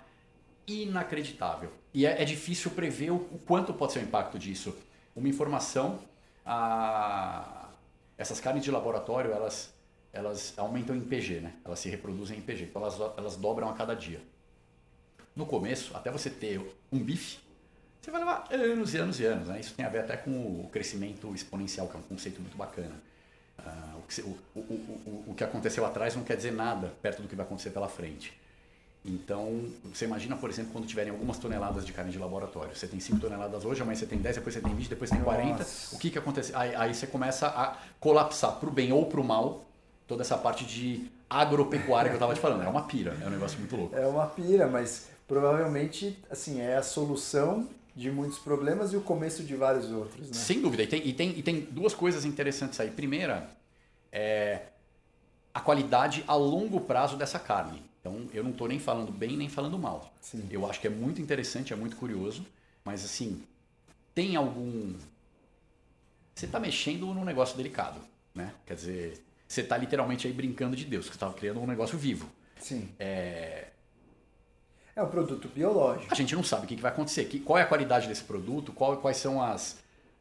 [0.68, 1.72] inacreditável.
[1.92, 4.72] E é, é difícil prever o, o, quanto pode ser o impacto disso.
[5.16, 5.98] Uma informação,
[6.46, 7.70] a,
[8.16, 9.74] essas carnes de laboratório, elas,
[10.12, 11.54] elas aumentam em PG, né?
[11.64, 14.22] Elas se reproduzem em PG, então elas, elas dobram a cada dia.
[15.34, 16.60] No começo, até você ter
[16.92, 17.38] um bife,
[18.04, 19.48] você vai levar anos e anos e anos.
[19.48, 19.60] Né?
[19.60, 22.92] Isso tem a ver até com o crescimento exponencial, que é um conceito muito bacana.
[23.58, 27.28] Uh, o, que, o, o, o, que aconteceu atrás não quer dizer nada perto do
[27.28, 28.38] que vai acontecer pela frente.
[29.06, 32.74] Então, você imagina, por exemplo, quando tiverem algumas toneladas de carne de laboratório.
[32.74, 35.16] Você tem 5 toneladas hoje, amanhã você tem 10, depois você tem 20, depois você
[35.16, 35.58] tem 40.
[35.58, 35.96] Nossa.
[35.96, 36.52] O que, que acontece?
[36.54, 39.64] Aí, aí você começa a colapsar para o bem ou para o mal
[40.06, 42.64] toda essa parte de agropecuária que eu estava te falando.
[42.64, 43.96] É uma pira, é um negócio muito louco.
[43.96, 49.42] É uma pira, mas provavelmente assim é a solução de muitos problemas e o começo
[49.44, 50.28] de vários outros.
[50.28, 50.34] Né?
[50.34, 50.82] Sem dúvida.
[50.82, 52.90] E tem, e, tem, e tem duas coisas interessantes aí.
[52.90, 53.48] Primeira,
[54.10, 54.62] é,
[55.52, 57.82] a qualidade a longo prazo dessa carne.
[58.00, 60.12] Então, eu não estou nem falando bem nem falando mal.
[60.20, 60.46] Sim.
[60.50, 62.44] Eu acho que é muito interessante, é muito curioso,
[62.84, 63.42] mas assim,
[64.14, 64.94] tem algum.
[66.34, 68.00] Você está mexendo num negócio delicado,
[68.34, 68.52] né?
[68.66, 71.96] Quer dizer, você está literalmente aí brincando de Deus, que você está criando um negócio
[71.96, 72.28] vivo.
[72.60, 72.90] Sim.
[72.98, 73.68] É,
[74.96, 76.12] É um produto biológico.
[76.12, 78.96] a gente não sabe o que, vai acontecer, qual é a qualidade desse produto, qual,
[78.98, 79.76] quais são as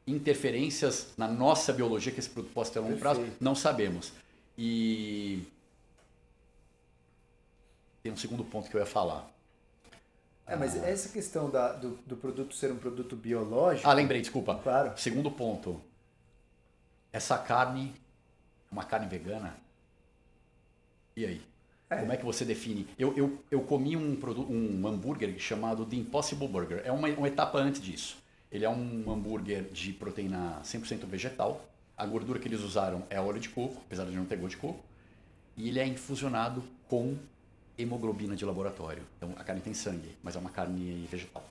[0.07, 3.43] interferências na nossa biologia que esse produto possa ter a longo prazo, Perfeito.
[3.43, 4.11] não sabemos.
[4.57, 5.43] E
[8.01, 9.29] tem um segundo ponto que eu ia falar.
[10.45, 13.87] É, mas essa questão da- do, do produto ser um produto biológico.
[13.87, 14.59] Ah, lembrei, desculpa.
[14.61, 14.91] Claro.
[14.97, 15.79] Segundo ponto.
[17.13, 17.93] Essa carne
[18.69, 19.55] é uma carne vegana?
[21.15, 21.41] E aí?
[21.99, 22.87] Como é que você define?
[22.97, 24.17] Eu, eu, eu comi um,
[24.49, 26.81] um hambúrguer chamado The Impossible Burger.
[26.85, 28.17] É uma, uma etapa antes disso.
[28.51, 31.65] Ele é um hambúrguer de proteína 100% vegetal.
[31.97, 34.57] A gordura que eles usaram é óleo de coco, apesar de não ter gosto de
[34.57, 34.79] coco.
[35.57, 37.17] E ele é infusionado com
[37.77, 39.03] hemoglobina de laboratório.
[39.17, 41.43] Então a carne tem sangue, mas é uma carne vegetal.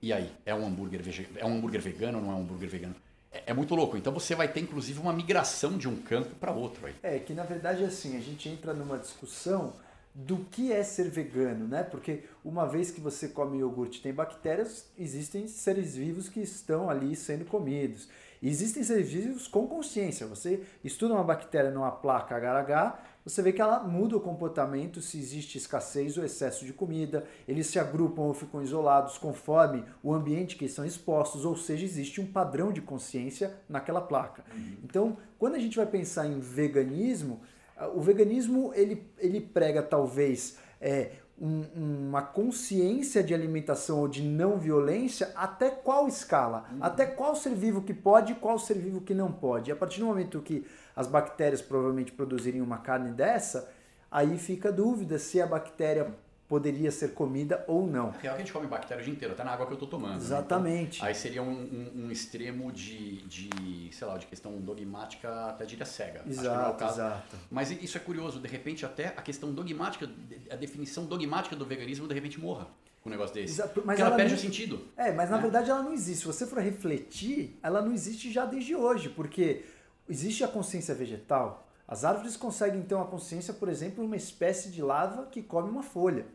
[0.00, 1.26] E aí, é um hambúrguer vege...
[1.36, 2.94] é um hambúrguer vegano ou não é um hambúrguer vegano?
[3.34, 3.96] É, é muito louco.
[3.96, 6.94] Então você vai ter inclusive uma migração de um campo para outro aí.
[7.02, 9.72] É, que na verdade assim, a gente entra numa discussão
[10.14, 11.82] do que é ser vegano, né?
[11.82, 16.88] Porque uma vez que você come iogurte e tem bactérias, existem seres vivos que estão
[16.88, 18.08] ali sendo comidos.
[18.40, 20.26] Existem seres vivos com consciência.
[20.26, 25.18] Você estuda uma bactéria numa placa agar-agar, você vê que ela muda o comportamento se
[25.18, 30.56] existe escassez ou excesso de comida, eles se agrupam ou ficam isolados conforme o ambiente
[30.56, 34.44] que estão expostos, ou seja, existe um padrão de consciência naquela placa.
[34.84, 37.40] Então, quando a gente vai pensar em veganismo,
[37.94, 41.10] o veganismo ele, ele prega talvez é,
[41.40, 41.64] um-
[42.08, 46.64] uma consciência de alimentação ou de não violência até qual escala?
[46.80, 49.70] Até qual ser vivo que pode e qual ser vivo que não pode?
[49.70, 50.64] E a partir do momento que
[50.94, 53.68] as bactérias provavelmente produzirem uma carne dessa,
[54.10, 56.14] aí fica a dúvida se a bactéria
[56.48, 58.10] poderia ser comida ou não.
[58.10, 59.86] Real que a gente come bactéria o dia inteiro, até na água que eu tô
[59.86, 60.12] tomando.
[60.12, 60.16] né?
[60.18, 60.96] Exatamente.
[60.98, 65.64] Então, aí seria um, um- um extremo de, de, sei lá, de questão dogmática, até
[65.64, 66.20] diria cega.
[66.20, 67.00] Acho que não é o Exato, caso.
[67.00, 67.36] exato.
[67.50, 70.08] Mas isso é curioso, de repente até a questão dogmática,
[70.50, 72.66] a definição dogmática do veganismo de repente morra
[73.02, 73.54] com um negócio desse.
[73.54, 74.88] Exato, mas Porque ela, ela perde não- o sentido.
[74.96, 75.42] É, mas na né?
[75.42, 76.20] verdade ela não existe.
[76.20, 79.64] Se você for refletir, ela não existe já desde hoje, porque
[80.08, 81.63] existe a consciência vegetal.
[81.86, 85.82] As árvores conseguem ter uma consciência, por exemplo, uma espécie de larva que come uma
[85.82, 86.26] folha.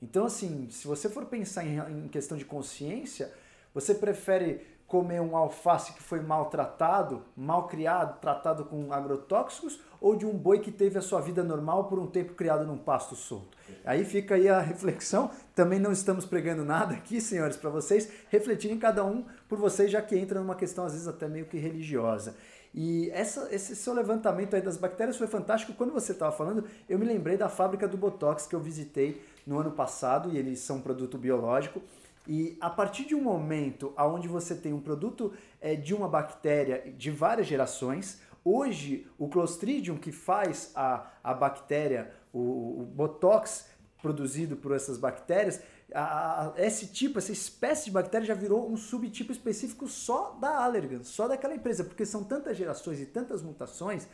[0.00, 3.32] Então, assim, se você for pensar em questão de consciência,
[3.74, 10.26] você prefere comer um alface que foi maltratado, mal criado, tratado com agrotóxicos, ou de
[10.26, 13.56] um boi que teve a sua vida normal por um tempo criado num pasto solto?
[13.86, 15.30] Aí fica aí a reflexão.
[15.54, 20.02] Também não estamos pregando nada aqui, senhores, para vocês refletirem cada um por vocês, já
[20.02, 22.36] que entra numa questão às vezes até meio que religiosa.
[22.74, 25.74] E essa, esse seu levantamento aí das bactérias foi fantástico.
[25.74, 29.58] Quando você estava falando, eu me lembrei da fábrica do Botox que eu visitei no
[29.58, 31.82] ano passado e eles são um produto biológico.
[32.26, 36.92] E a partir de um momento onde você tem um produto eh, de uma bactéria
[36.96, 43.66] de várias gerações, hoje o Clostridium que faz a, a bactéria, o, o Botox
[44.00, 45.60] produzido por essas bactérias,
[45.94, 51.02] a- esse tipo, essa espécie de bactéria já virou um subtipo específico só da Allergan,
[51.02, 54.06] só daquela empresa, porque são tantas gerações e tantas mutações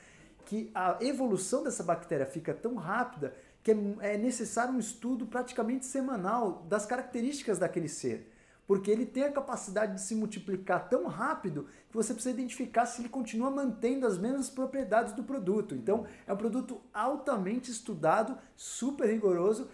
[0.45, 5.85] que a evolução dessa bactéria fica tão rápida que é, é necessário um estudo praticamente
[5.85, 8.33] semanal das características daquele ser.
[8.67, 13.01] Porque ele tem a capacidade de se multiplicar tão rápido que você precisa identificar se
[13.01, 15.75] ele continua mantendo as mesmas propriedades do produto.
[15.75, 19.69] Então, é um produto altamente estudado, super rigoroso.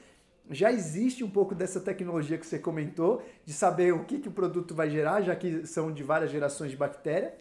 [0.50, 4.32] Já existe um pouco dessa tecnologia que você comentou, de saber o que, que o
[4.32, 7.34] produto vai gerar, já que são de várias gerações de bactéria.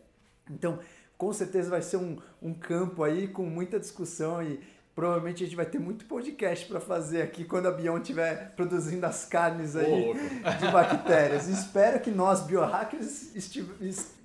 [0.49, 0.79] Então,
[1.17, 4.59] com certeza vai ser um, um campo aí com muita discussão e
[4.95, 9.05] provavelmente a gente vai ter muito podcast para fazer aqui quando a Bion estiver produzindo
[9.05, 10.19] as carnes aí louco.
[10.59, 11.47] de bactérias.
[11.47, 13.31] Espero que nós, biohackers,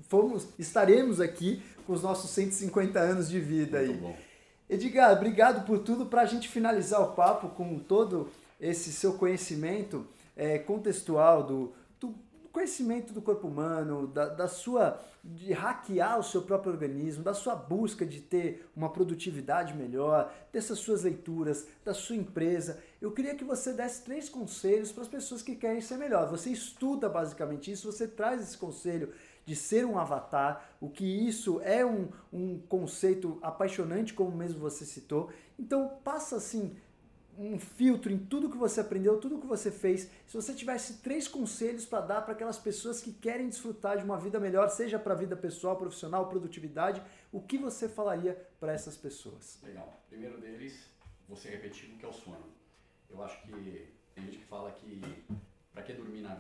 [0.08, 3.88] fomos, estaremos aqui com os nossos 150 anos de vida aí.
[3.88, 4.16] Muito bom.
[4.68, 6.06] Edgar, obrigado por tudo.
[6.06, 8.30] Para a gente finalizar o papo com todo
[8.60, 10.06] esse seu conhecimento
[10.36, 12.14] é, contextual do, do
[12.52, 17.54] conhecimento do corpo humano, da, da sua de hackear o seu próprio organismo, da sua
[17.54, 22.82] busca de ter uma produtividade melhor, dessas suas leituras, da sua empresa.
[23.00, 26.30] Eu queria que você desse três conselhos para as pessoas que querem ser melhor.
[26.30, 29.12] Você estuda basicamente isso, você traz esse conselho
[29.44, 34.84] de ser um avatar, o que isso é um, um conceito apaixonante, como mesmo você
[34.84, 35.30] citou.
[35.58, 36.76] Então, passa assim
[37.38, 41.28] um filtro em tudo que você aprendeu, tudo que você fez, se você tivesse três
[41.28, 45.14] conselhos para dar para aquelas pessoas que querem desfrutar de uma vida melhor, seja para
[45.14, 47.00] a vida pessoal, profissional, produtividade,
[47.30, 49.60] o que você falaria para essas pessoas?
[49.62, 50.02] Legal.
[50.08, 50.90] Primeiro deles,
[51.28, 52.52] você repetir o que é o sono.
[53.08, 55.00] Eu acho que tem gente que fala que
[55.72, 56.36] para que dormir na,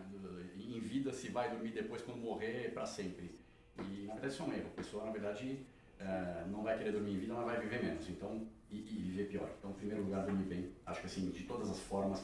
[0.56, 3.38] em vida se vai dormir depois quando morrer para sempre.
[3.78, 4.66] E na verdade isso é um erro.
[4.66, 5.64] A pessoa, na verdade,
[6.00, 8.08] é, não vai querer dormir em vida, mas vai viver menos.
[8.08, 9.48] Então, e, e, viver pior.
[9.58, 10.72] Então, em primeiro lugar, dormir bem.
[10.86, 12.20] Acho que assim, de todas as formas,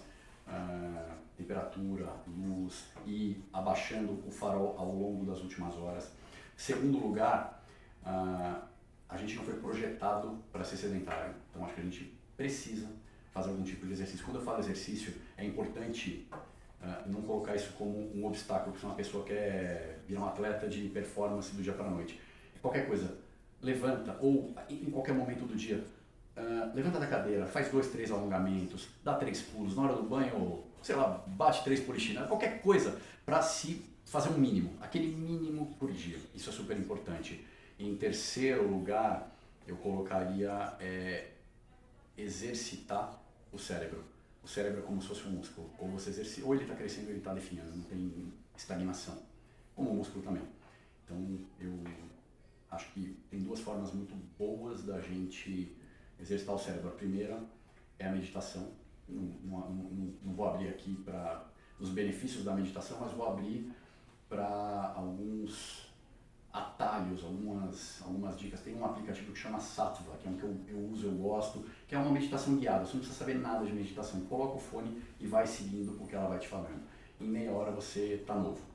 [0.47, 6.13] uh, temperatura, luz e abaixando o farol ao longo das últimas horas.
[6.57, 7.65] Segundo lugar,
[8.03, 8.63] uh,
[9.09, 11.35] a gente não foi projetado para ser sedentário.
[11.51, 12.89] Então, acho que a gente precisa
[13.33, 14.25] fazer algum tipo de exercício.
[14.25, 16.29] Quando eu falo exercício, é importante
[16.81, 20.89] uh, não colocar isso como um obstáculo, se uma pessoa quer virar um atleta de
[20.89, 22.21] performance do dia para a noite.
[22.61, 23.19] Qualquer coisa,
[23.65, 25.83] levanta, ou em qualquer momento do dia,
[26.37, 30.63] uh, levanta da cadeira, faz dois, três alongamentos, dá três pulos, na hora do banho,
[30.83, 35.91] sei lá, bate três polichinas, qualquer coisa para se fazer um mínimo, aquele mínimo por
[35.91, 36.19] dia.
[36.35, 37.45] Isso é super importante.
[37.79, 39.35] Em terceiro lugar,
[39.67, 41.31] eu colocaria é,
[42.17, 43.19] exercitar
[43.53, 44.05] o cérebro.
[44.43, 45.71] O cérebro é como se fosse um músculo.
[45.79, 49.19] Ou você exercita, ou ele está crescendo ou ele está definhando, não tem estagnação.
[49.75, 50.43] Como o músculo também.
[51.05, 51.73] Então, eu
[52.75, 55.77] acho que tem duas formas muito boas da gente
[56.21, 56.89] exercitar o cérebro.
[56.89, 57.43] A primeira
[57.99, 58.73] é a meditação.
[59.09, 61.47] Não, não, não, não vou abrir aqui para
[61.79, 63.71] os benefícios da meditação, mas vou abrir
[64.29, 65.93] para alguns
[66.53, 68.61] atalhos, algumas, algumas dicas.
[68.61, 71.65] Tem um aplicativo que chama Sattva, que é um que eu, eu uso, eu gosto,
[71.89, 72.85] que é uma meditação guiada.
[72.85, 74.21] Você não precisa saber nada de meditação.
[74.23, 76.83] Coloca o fone e vai seguindo o que ela vai te falando.
[77.21, 78.74] Em meia hora você está novo.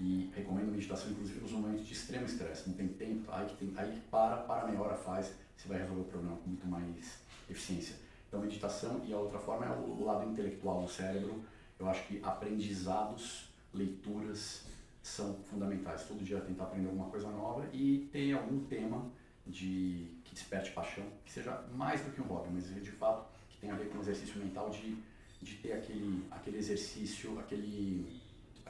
[0.00, 2.68] E recomendo meditação, inclusive, nos momentos de extremo estresse.
[2.68, 6.04] Não tem tempo, aí, tem, aí para, para meia hora, faz, você vai resolver o
[6.04, 7.96] problema com muito mais eficiência.
[8.28, 11.42] Então, meditação e a outra forma é o lado intelectual do cérebro.
[11.78, 14.64] Eu acho que aprendizados, leituras
[15.02, 16.04] são fundamentais.
[16.08, 19.06] Todo dia tentar aprender alguma coisa nova e ter algum tema
[19.46, 23.58] de que desperte paixão, que seja mais do que um hobby, mas de fato que
[23.58, 24.96] tenha a ver com o exercício mental de,
[25.42, 28.20] de ter aquele, aquele exercício, aquele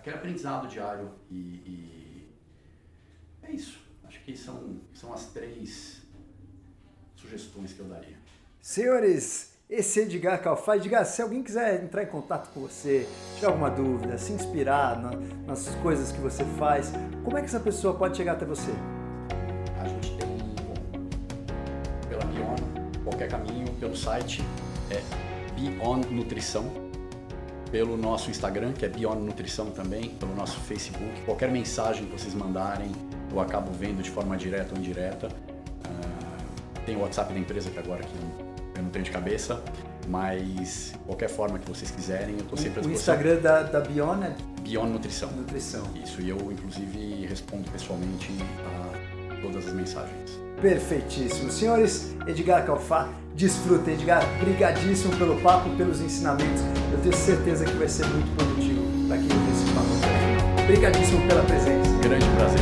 [0.05, 2.35] aquele aprendizado diário e, e,
[3.43, 3.81] é isso.
[4.07, 6.03] Acho que são, são as três
[7.17, 8.17] sugestões que eu daria.
[8.61, 10.77] Senhores, esse é Edgar Calfá.
[10.77, 15.13] Edgar, se alguém quiser entrar em contato com você, tiver alguma dúvida, se inspirar na,
[15.47, 16.93] nas coisas que você faz,
[17.25, 18.73] como é que essa pessoa pode chegar até você?
[19.81, 22.57] A gente tem, bom, pela Bion,
[23.05, 24.43] qualquer caminho, pelo site,
[24.91, 25.01] é
[25.55, 26.84] Bion Nutrição
[27.75, 31.11] pelo nosso Instagram, que é Beyond Nutrição também, pelo nosso Facebook.
[31.25, 32.93] Qualquer mensagem que vocês mandarem,
[33.33, 35.27] eu acabo vendo de forma direta ou indireta.
[35.27, 38.15] Uh, tem o WhatsApp da empresa que agora aqui
[38.77, 39.61] eu não tenho de cabeça,
[40.07, 42.93] mas qualquer forma que vocês quiserem, eu estou sempre à disposição.
[42.93, 44.37] O Instagram da, da Beyond é?
[44.63, 45.33] Beyond Nutrição.
[45.33, 45.83] Nutrição.
[46.01, 48.31] Isso, e eu inclusive respondo pessoalmente
[48.69, 50.39] a todas as mensagens.
[50.61, 51.51] Perfeitíssimo.
[51.51, 53.91] Senhores, Edgar Calfá, desfruta.
[53.91, 56.63] Edgar, brigadíssimo pelo papo, pelos ensinamentos.
[56.93, 60.63] Eu tenho certeza que vai ser muito produtivo para quem ouvir esse papo.
[60.63, 61.91] Obrigadíssimo pela presença.
[62.03, 62.61] Grande prazer,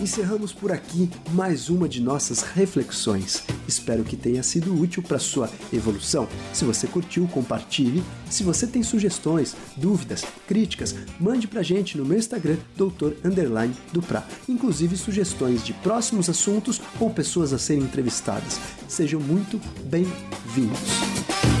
[0.00, 3.44] Encerramos por aqui mais uma de nossas reflexões.
[3.68, 6.26] Espero que tenha sido útil para sua evolução.
[6.54, 8.02] Se você curtiu, compartilhe.
[8.30, 14.26] Se você tem sugestões, dúvidas, críticas, mande pra gente no meu Instagram, doutor underline Dupra.
[14.48, 18.58] Inclusive sugestões de próximos assuntos ou pessoas a serem entrevistadas.
[18.88, 21.59] Sejam muito bem-vindos.